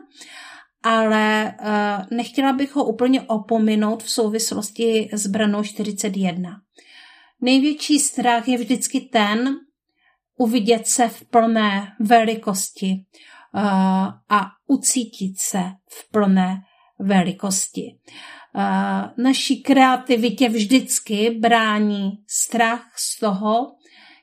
ale 0.84 1.56
uh, 1.62 2.18
nechtěla 2.18 2.54
bych 2.54 2.76
ho 2.76 2.86
úplně 2.86 3.22
opominout 3.22 4.04
v 4.04 4.10
souvislosti 4.10 5.10
s 5.14 5.28
branou 5.28 5.64
41. 5.64 6.62
Největší 7.42 8.00
strach 8.00 8.48
je 8.48 8.58
vždycky 8.58 9.02
ten, 9.02 9.56
uvidět 10.38 10.88
se 10.88 11.08
v 11.08 11.26
plné 11.26 11.88
velikosti 12.00 13.06
uh, 13.56 13.62
a 14.30 14.48
ucítit 14.68 15.40
se 15.40 15.64
v 15.90 16.12
plné 16.12 16.62
velikosti 17.00 17.98
naší 19.18 19.64
kreativitě 19.64 20.50
vždycky 20.50 21.30
brání 21.30 22.12
strach 22.28 22.94
z 22.96 23.20
toho, 23.20 23.76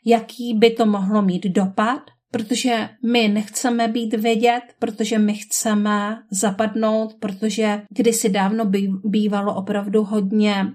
jaký 0.05 0.55
by 0.55 0.71
to 0.71 0.87
mohlo 0.87 1.23
mít 1.23 1.45
dopad, 1.45 2.01
protože 2.31 2.89
my 3.13 3.29
nechceme 3.29 3.89
být 3.89 4.15
vědět, 4.15 4.63
protože 4.79 5.19
my 5.19 5.35
chceme 5.35 6.23
zapadnout, 6.31 7.15
protože 7.21 7.83
kdysi 7.91 8.29
dávno 8.29 8.71
bývalo 9.05 9.55
opravdu 9.55 10.05
hodně, 10.05 10.67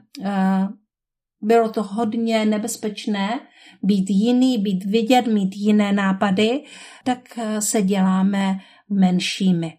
bylo 1.41 1.69
to 1.69 1.83
hodně 1.83 2.45
nebezpečné 2.45 3.39
být 3.83 4.09
jiný, 4.09 4.57
být 4.57 4.85
vidět, 4.85 5.27
mít 5.27 5.55
jiné 5.55 5.93
nápady, 5.93 6.63
tak 7.03 7.39
se 7.59 7.81
děláme 7.81 8.59
menšími. 8.89 9.73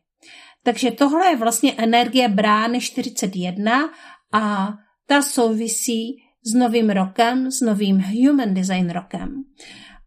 Takže 0.63 0.91
tohle 0.91 1.27
je 1.27 1.37
vlastně 1.37 1.75
energie 1.77 2.29
brány 2.29 2.81
41 2.81 3.91
a 4.33 4.69
ta 5.07 5.23
souvisí 5.23 6.17
s 6.43 6.55
novým 6.55 6.91
rokem, 6.91 7.51
s 7.51 7.61
novým 7.61 8.03
Human 8.03 8.55
Design 8.55 8.91
rokem. 8.91 9.45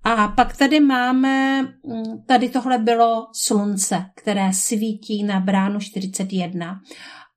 A 0.03 0.27
pak 0.27 0.57
tady 0.57 0.79
máme, 0.79 1.61
mm, 1.61 2.23
tady 2.27 2.49
tohle 2.49 2.77
bylo 2.77 3.27
slunce, 3.33 4.05
které 4.15 4.53
svítí 4.53 5.23
na 5.23 5.39
bránu 5.39 5.79
41. 5.79 6.81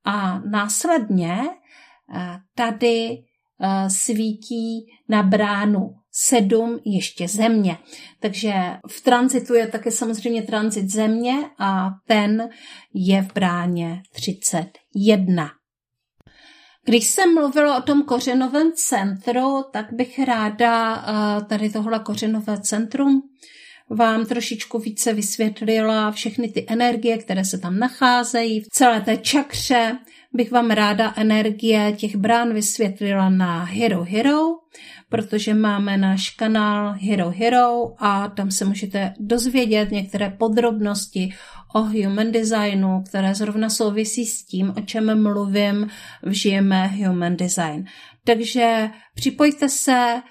A 0.05 0.39
následně 0.39 1.39
eh, 2.15 2.37
tady 2.55 3.23
eh, 3.61 3.89
svítí 3.89 4.85
na 5.09 5.23
bránu 5.23 5.95
sedm 6.17 6.79
ještě 6.85 7.27
země. 7.27 7.77
Takže 8.19 8.53
v 8.89 9.01
transitu 9.01 9.53
je 9.53 9.67
také 9.67 9.91
samozřejmě 9.91 10.41
transit 10.41 10.89
země 10.89 11.35
a 11.59 11.89
ten 12.07 12.49
je 12.93 13.21
v 13.21 13.33
bráně 13.33 14.01
31. 14.11 15.49
Když 16.85 17.05
jsem 17.05 17.33
mluvila 17.33 17.77
o 17.77 17.81
tom 17.81 18.03
kořenovém 18.03 18.71
centru, 18.75 19.63
tak 19.73 19.93
bych 19.93 20.19
ráda 20.19 20.95
eh, 20.95 21.45
tady 21.45 21.69
tohle 21.69 21.99
kořenové 21.99 22.61
centrum 22.61 23.21
vám 23.89 24.25
trošičku 24.25 24.79
více 24.79 25.13
vysvětlila 25.13 26.11
všechny 26.11 26.49
ty 26.49 26.65
energie, 26.69 27.17
které 27.17 27.45
se 27.45 27.57
tam 27.57 27.79
nacházejí. 27.79 28.61
V 28.61 28.67
celé 28.69 29.01
té 29.01 29.17
čakře 29.17 29.97
bych 30.35 30.51
vám 30.51 30.71
ráda 30.71 31.13
energie 31.17 31.91
těch 31.91 32.15
brán 32.15 32.53
vysvětlila 32.53 33.29
na 33.29 33.63
Hero 33.63 34.03
Hero 34.03 34.65
protože 35.09 35.53
máme 35.53 35.97
náš 35.97 36.29
kanál 36.29 36.95
Hero 36.99 37.29
Hero 37.37 38.03
a 38.03 38.27
tam 38.27 38.51
se 38.51 38.65
můžete 38.65 39.13
dozvědět 39.19 39.91
některé 39.91 40.29
podrobnosti 40.29 41.33
o 41.75 41.81
human 41.81 42.31
designu, 42.31 43.03
které 43.09 43.35
zrovna 43.35 43.69
souvisí 43.69 44.25
s 44.25 44.45
tím, 44.45 44.73
o 44.77 44.81
čem 44.81 45.23
mluvím 45.23 45.89
v 46.23 46.31
Žijeme 46.31 46.87
Human 46.87 47.35
Design. 47.35 47.85
Takže 48.23 48.89
připojte 49.15 49.69
se 49.69 50.21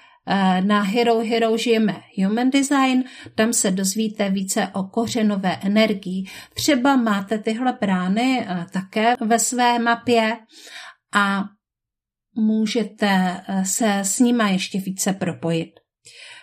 na 0.61 0.81
Hero 0.81 1.19
Hero 1.19 1.57
žijeme 1.57 2.01
Human 2.17 2.49
Design, 2.49 3.03
tam 3.35 3.53
se 3.53 3.71
dozvíte 3.71 4.29
více 4.29 4.67
o 4.73 4.83
kořenové 4.83 5.57
energii. 5.63 6.25
Třeba 6.53 6.95
máte 6.95 7.37
tyhle 7.37 7.77
brány 7.81 8.45
eh, 8.47 8.65
také 8.73 9.15
ve 9.21 9.39
své 9.39 9.79
mapě 9.79 10.37
a 11.13 11.43
můžete 12.35 13.41
eh, 13.47 13.65
se 13.65 13.99
s 13.99 14.19
nima 14.19 14.49
ještě 14.49 14.79
více 14.79 15.13
propojit. 15.13 15.79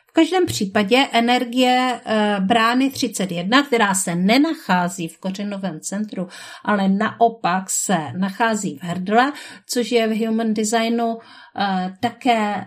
V 0.08 0.12
každém 0.12 0.46
případě 0.46 1.08
energie 1.12 2.00
eh, 2.04 2.36
brány 2.40 2.90
31, 2.90 3.62
která 3.62 3.94
se 3.94 4.14
nenachází 4.14 5.08
v 5.08 5.18
kořenovém 5.18 5.80
centru, 5.80 6.28
ale 6.64 6.88
naopak 6.88 7.70
se 7.70 7.98
nachází 8.16 8.78
v 8.78 8.82
hrdle, 8.82 9.32
což 9.68 9.90
je 9.92 10.08
v 10.08 10.26
human 10.26 10.54
designu 10.54 11.18
eh, 11.58 11.94
také 12.00 12.64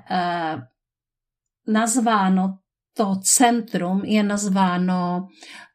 nazváno 1.68 2.57
to 2.97 3.16
centrum 3.24 4.01
je 4.05 4.24
nazváno 4.24 5.28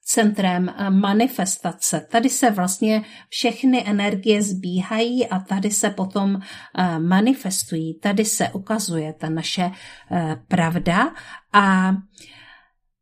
centrem 0.05 0.69
eh, 0.69 0.91
manifestace. 0.91 2.07
Tady 2.11 2.29
se 2.29 2.51
vlastně 2.51 3.03
všechny 3.29 3.89
energie 3.89 4.43
zbíhají 4.43 5.29
a 5.29 5.39
tady 5.39 5.71
se 5.71 5.91
potom 5.91 6.39
eh, 6.39 6.99
manifestují. 6.99 7.99
Tady 7.99 8.25
se 8.25 8.49
ukazuje 8.49 9.13
ta 9.13 9.29
naše 9.29 9.71
eh, 10.11 10.37
pravda 10.49 11.15
a 11.53 11.95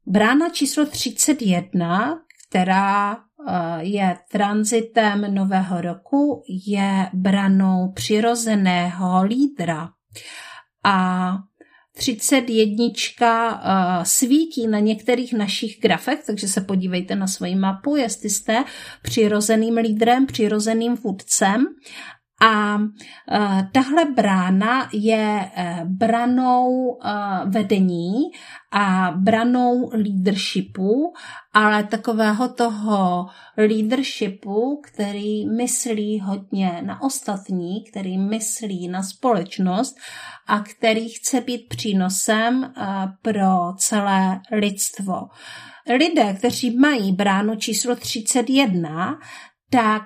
brána 0.06 0.48
číslo 0.48 0.86
31, 0.86 2.18
která 2.48 3.16
je 3.78 4.18
transitem 4.30 5.34
nového 5.34 5.80
roku, 5.80 6.42
je 6.66 7.10
branou 7.12 7.92
přirozeného 7.92 9.22
lídra. 9.22 9.88
A 10.84 11.28
31 11.98 12.84
uh, 12.86 14.04
svítí 14.04 14.66
na 14.66 14.78
některých 14.78 15.32
našich 15.32 15.80
grafech, 15.80 16.18
takže 16.26 16.48
se 16.48 16.60
podívejte 16.60 17.16
na 17.16 17.26
svoji 17.26 17.54
mapu, 17.54 17.96
jestli 17.96 18.30
jste 18.30 18.64
přirozeným 19.02 19.76
lídrem, 19.76 20.26
přirozeným 20.26 20.94
vůdcem 20.94 21.66
a 22.40 22.76
uh, 22.76 23.62
tahle 23.72 24.04
brána 24.04 24.88
je 24.92 25.50
uh, 25.56 25.84
branou 25.84 26.88
uh, 26.88 27.50
vedení 27.50 28.14
a 28.72 29.12
branou 29.16 29.90
leadershipu, 29.92 31.12
ale 31.52 31.84
takového 31.84 32.48
toho 32.48 33.26
leadershipu, 33.56 34.80
který 34.84 35.48
myslí 35.48 36.20
hodně 36.20 36.82
na 36.86 37.02
ostatní, 37.02 37.84
který 37.84 38.18
myslí 38.18 38.88
na 38.88 39.02
společnost 39.02 39.96
a 40.46 40.60
který 40.60 41.08
chce 41.08 41.40
být 41.40 41.68
přínosem 41.68 42.72
pro 43.22 43.72
celé 43.76 44.40
lidstvo. 44.52 45.14
Lidé, 45.96 46.34
kteří 46.34 46.78
mají 46.78 47.12
bránu 47.12 47.56
číslo 47.56 47.96
31, 47.96 49.18
tak 49.70 50.04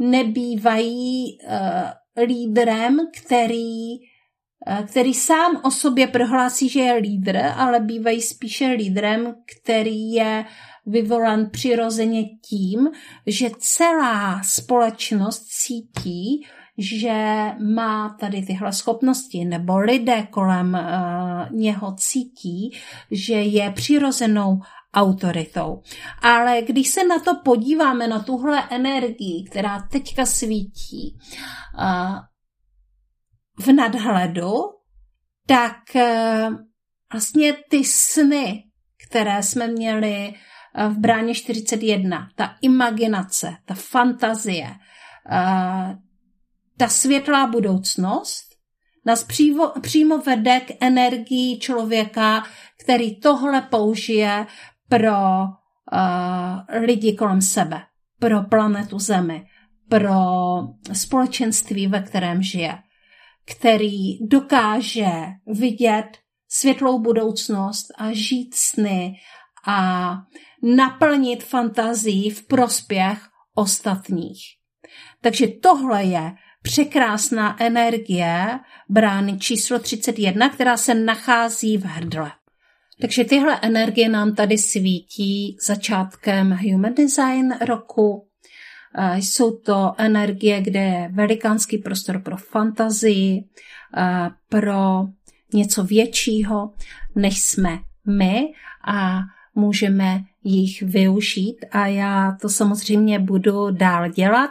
nebývají 0.00 1.38
uh, 1.48 2.24
lídrem, 2.26 2.98
který, 3.16 3.98
uh, 4.68 4.86
který 4.86 5.14
sám 5.14 5.60
o 5.64 5.70
sobě 5.70 6.06
prohlásí, 6.06 6.68
že 6.68 6.80
je 6.80 6.92
lídr, 6.92 7.36
ale 7.36 7.80
bývají 7.80 8.20
spíše 8.20 8.66
lídrem, 8.66 9.34
který 9.56 10.10
je 10.10 10.44
vyvolán 10.86 11.50
přirozeně 11.50 12.24
tím, 12.24 12.88
že 13.26 13.50
celá 13.58 14.42
společnost 14.42 15.46
cítí, 15.46 16.46
že 16.78 17.46
má 17.74 18.16
tady 18.20 18.42
tyhle 18.42 18.72
schopnosti, 18.72 19.44
nebo 19.44 19.78
lidé 19.78 20.26
kolem 20.30 20.74
uh, 20.74 21.58
něho 21.58 21.94
cítí, 21.96 22.78
že 23.10 23.34
je 23.34 23.70
přirozenou 23.70 24.60
autoritou. 24.94 25.82
Ale 26.22 26.62
když 26.62 26.88
se 26.88 27.04
na 27.04 27.18
to 27.18 27.34
podíváme, 27.44 28.08
na 28.08 28.22
tuhle 28.22 28.68
energii, 28.70 29.44
která 29.50 29.82
teďka 29.90 30.26
svítí 30.26 31.18
v 33.60 33.72
nadhledu, 33.72 34.52
tak 35.46 35.76
uh, 35.94 36.54
vlastně 37.12 37.52
ty 37.70 37.84
sny, 37.84 38.64
které 39.08 39.42
jsme 39.42 39.68
měli 39.68 40.34
v 40.88 40.98
bráně 40.98 41.34
41, 41.34 42.28
ta 42.36 42.56
imaginace, 42.62 43.56
ta 43.64 43.74
fantazie, 43.74 44.74
ta 46.76 46.88
světlá 46.88 47.46
budoucnost 47.46 48.50
nás 49.06 49.24
přímo, 49.24 49.72
přímo 49.80 50.18
vede 50.18 50.60
k 50.60 50.70
energii 50.80 51.58
člověka, 51.58 52.44
který 52.84 53.20
tohle 53.20 53.62
použije 53.62 54.46
pro 54.90 55.42
uh, 55.42 56.80
lidi 56.80 57.12
kolem 57.12 57.42
sebe, 57.42 57.82
pro 58.18 58.42
planetu 58.42 58.98
Zemi, 58.98 59.46
pro 59.88 60.14
společenství, 60.92 61.86
ve 61.86 62.02
kterém 62.02 62.42
žije, 62.42 62.78
který 63.44 64.26
dokáže 64.26 65.10
vidět 65.46 66.18
světlou 66.48 66.98
budoucnost 66.98 67.86
a 67.98 68.12
žít 68.12 68.54
sny 68.54 69.14
a 69.66 70.12
naplnit 70.62 71.44
fantazii 71.44 72.30
v 72.30 72.46
prospěch 72.46 73.28
ostatních. 73.54 74.40
Takže 75.20 75.46
tohle 75.46 76.04
je 76.04 76.32
překrásná 76.62 77.62
energie 77.62 78.60
brány 78.88 79.38
číslo 79.38 79.78
31, 79.78 80.48
která 80.48 80.76
se 80.76 80.94
nachází 80.94 81.78
v 81.78 81.84
hrdle. 81.84 82.32
Takže 83.00 83.24
tyhle 83.24 83.58
energie 83.62 84.08
nám 84.08 84.34
tady 84.34 84.58
svítí 84.58 85.56
začátkem 85.66 86.58
Human 86.70 86.94
Design 86.94 87.54
roku. 87.66 88.26
Jsou 89.14 89.56
to 89.56 89.92
energie, 89.98 90.60
kde 90.60 90.80
je 90.80 91.10
velikánský 91.12 91.78
prostor 91.78 92.22
pro 92.22 92.36
fantazii, 92.36 93.44
pro 94.48 95.04
něco 95.54 95.84
většího, 95.84 96.72
než 97.16 97.42
jsme 97.42 97.78
my 98.06 98.52
a 98.88 99.18
můžeme 99.54 100.20
jich 100.44 100.82
využít 100.82 101.56
a 101.70 101.86
já 101.86 102.36
to 102.40 102.48
samozřejmě 102.48 103.18
budu 103.18 103.70
dál 103.70 104.08
dělat. 104.08 104.50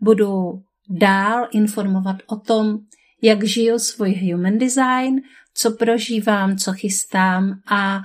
Budu 0.00 0.62
dál 0.90 1.48
informovat 1.52 2.16
o 2.26 2.36
tom, 2.36 2.78
jak 3.22 3.44
žiju 3.44 3.78
svůj 3.78 4.14
human 4.14 4.58
design, 4.58 5.20
co 5.58 5.70
prožívám, 5.70 6.56
co 6.56 6.72
chystám 6.72 7.60
a 7.70 8.00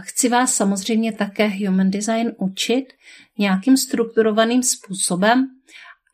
chci 0.00 0.28
vás 0.28 0.54
samozřejmě 0.54 1.12
také 1.12 1.48
human 1.48 1.90
design 1.90 2.32
učit 2.38 2.84
nějakým 3.38 3.76
strukturovaným 3.76 4.62
způsobem 4.62 5.46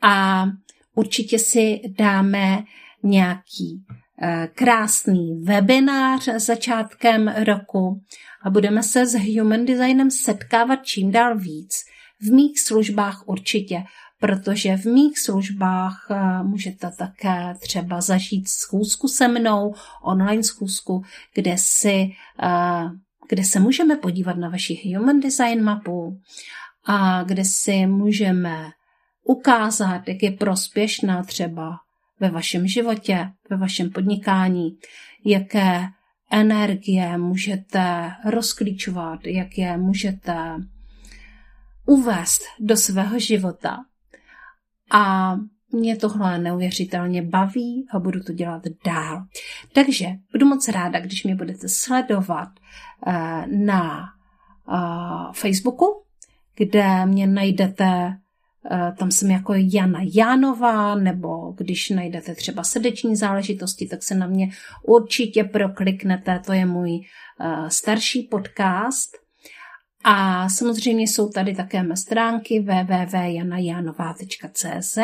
a 0.03 0.45
určitě 0.95 1.39
si 1.39 1.81
dáme 1.99 2.65
nějaký 3.03 3.85
uh, 4.23 4.29
krásný 4.55 5.41
webinář 5.45 6.29
začátkem 6.37 7.29
roku 7.29 8.01
a 8.43 8.51
budeme 8.51 8.83
se 8.83 9.07
s 9.07 9.15
human 9.15 9.65
designem 9.65 10.11
setkávat 10.11 10.79
čím 10.83 11.11
dál 11.11 11.39
víc. 11.39 11.75
V 12.21 12.33
mých 12.33 12.61
službách 12.61 13.23
určitě 13.27 13.83
protože 14.21 14.77
v 14.77 14.85
mých 14.85 15.19
službách 15.19 16.07
eh, 16.11 16.43
můžete 16.43 16.91
také 16.99 17.55
třeba 17.61 18.01
zažít 18.01 18.49
schůzku 18.49 19.09
se 19.09 19.29
mnou, 19.29 19.75
online 20.03 20.43
schůzku, 20.43 21.03
kde 21.35 21.55
si 21.59 22.11
eh, 22.43 22.89
kde 23.29 23.45
se 23.45 23.61
můžeme 23.61 23.97
podívat 23.97 24.37
na 24.37 24.49
vaši 24.49 24.95
human 24.95 25.21
design 25.21 25.62
mapu 25.62 26.21
a 26.85 27.23
kde 27.23 27.45
si 27.45 27.87
můžeme 27.87 28.71
ukázat, 29.25 30.09
jak 30.09 30.23
je 30.23 30.31
prospěšná 30.31 31.23
třeba 31.23 31.77
ve 32.21 32.31
vašem 32.31 32.66
životě, 32.66 33.31
ve 33.51 33.57
vašem 33.57 33.91
podnikání, 33.91 34.71
jaké 35.25 35.87
energie 36.33 37.19
můžete 37.19 38.12
rozklíčovat, 38.25 39.27
jak 39.27 39.59
je 39.59 39.77
můžete 39.77 40.57
uvést 41.87 42.43
do 42.61 42.77
svého 42.77 43.19
života. 43.19 43.77
A 44.91 45.34
mě 45.72 45.97
tohle 45.97 46.39
neuvěřitelně 46.39 47.22
baví 47.22 47.86
a 47.91 47.99
budu 47.99 48.20
to 48.20 48.32
dělat 48.32 48.62
dál. 48.84 49.24
Takže 49.72 50.07
budu 50.32 50.47
moc 50.47 50.68
ráda, 50.68 51.01
když 51.01 51.24
mě 51.24 51.34
budete 51.34 51.68
sledovat 51.68 52.49
uh, 53.07 53.12
na 53.47 54.05
uh, 54.68 55.32
Facebooku, 55.32 56.03
kde 56.57 57.07
mě 57.07 57.26
najdete, 57.26 58.18
uh, 58.70 58.97
tam 58.97 59.11
jsem 59.11 59.30
jako 59.30 59.55
Jana 59.57 60.01
Jánová, 60.14 60.95
nebo 60.95 61.53
když 61.53 61.91
najdete 61.91 62.34
třeba 62.34 62.64
srdeční 62.64 63.16
záležitosti, 63.16 63.86
tak 63.86 64.03
se 64.03 64.14
na 64.14 64.26
mě 64.26 64.49
určitě 64.86 65.45
prokliknete, 65.45 66.41
to 66.47 66.53
je 66.53 66.66
můj 66.66 67.01
starší 67.68 68.22
podcast, 68.22 69.11
a 70.05 70.49
samozřejmě 70.49 71.03
jsou 71.03 71.29
tady 71.29 71.55
také 71.55 71.83
mé 71.83 71.97
stránky 71.97 72.61
www.janajanová.cz 72.61 74.99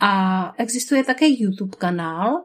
a 0.00 0.52
existuje 0.58 1.04
také 1.04 1.26
YouTube 1.28 1.76
kanál, 1.78 2.44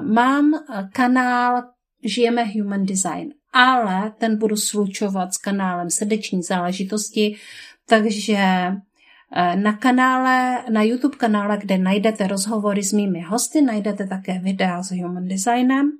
Mám 0.00 0.52
kanál 0.92 1.62
Žijeme 2.04 2.44
Human 2.44 2.86
Design, 2.86 3.32
ale 3.52 4.12
ten 4.18 4.38
budu 4.38 4.56
slučovat 4.56 5.34
s 5.34 5.38
kanálem 5.38 5.90
srdeční 5.90 6.42
záležitosti, 6.42 7.36
takže 7.88 8.36
na 9.54 9.72
kanále, 9.72 10.64
na 10.70 10.82
YouTube 10.82 11.16
kanále, 11.16 11.58
kde 11.58 11.78
najdete 11.78 12.26
rozhovory 12.26 12.82
s 12.82 12.92
mými 12.92 13.20
hosty, 13.20 13.62
najdete 13.62 14.06
také 14.06 14.38
videa 14.38 14.82
s 14.82 14.90
human 14.90 15.28
designem 15.28 15.92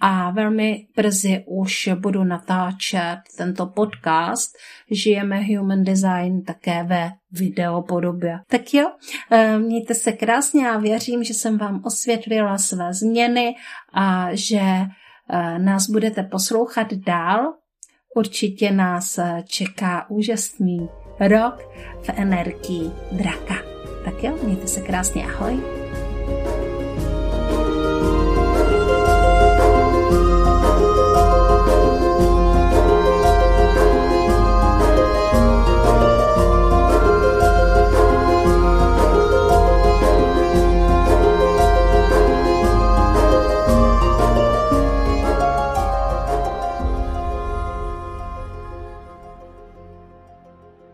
a 0.00 0.30
velmi 0.30 0.86
brzy 0.96 1.44
už 1.46 1.88
budu 1.94 2.24
natáčet 2.24 3.18
tento 3.36 3.66
podcast 3.66 4.56
Žijeme 4.90 5.40
Human 5.42 5.84
Design 5.84 6.42
také 6.44 6.84
ve 6.84 7.10
videopodobě. 7.32 8.38
Tak 8.48 8.74
jo, 8.74 8.90
eh, 9.30 9.58
mějte 9.58 9.94
se 9.94 10.12
krásně 10.12 10.70
a 10.70 10.78
věřím, 10.78 11.24
že 11.24 11.34
jsem 11.34 11.58
vám 11.58 11.82
osvětlila 11.84 12.58
své 12.58 12.94
změny 12.94 13.54
a 13.92 14.28
že 14.32 14.60
eh, 14.60 15.58
nás 15.58 15.90
budete 15.90 16.22
poslouchat 16.22 16.92
dál. 16.92 17.54
Určitě 18.14 18.70
nás 18.70 19.18
eh, 19.18 19.42
čeká 19.46 20.10
úžasný 20.10 20.88
rok 21.20 21.68
v 22.02 22.08
energii 22.08 22.90
draka. 23.12 23.54
Tak 24.04 24.24
jo, 24.24 24.38
mějte 24.42 24.66
se 24.66 24.80
krásně, 24.80 25.24
ahoj. 25.24 25.87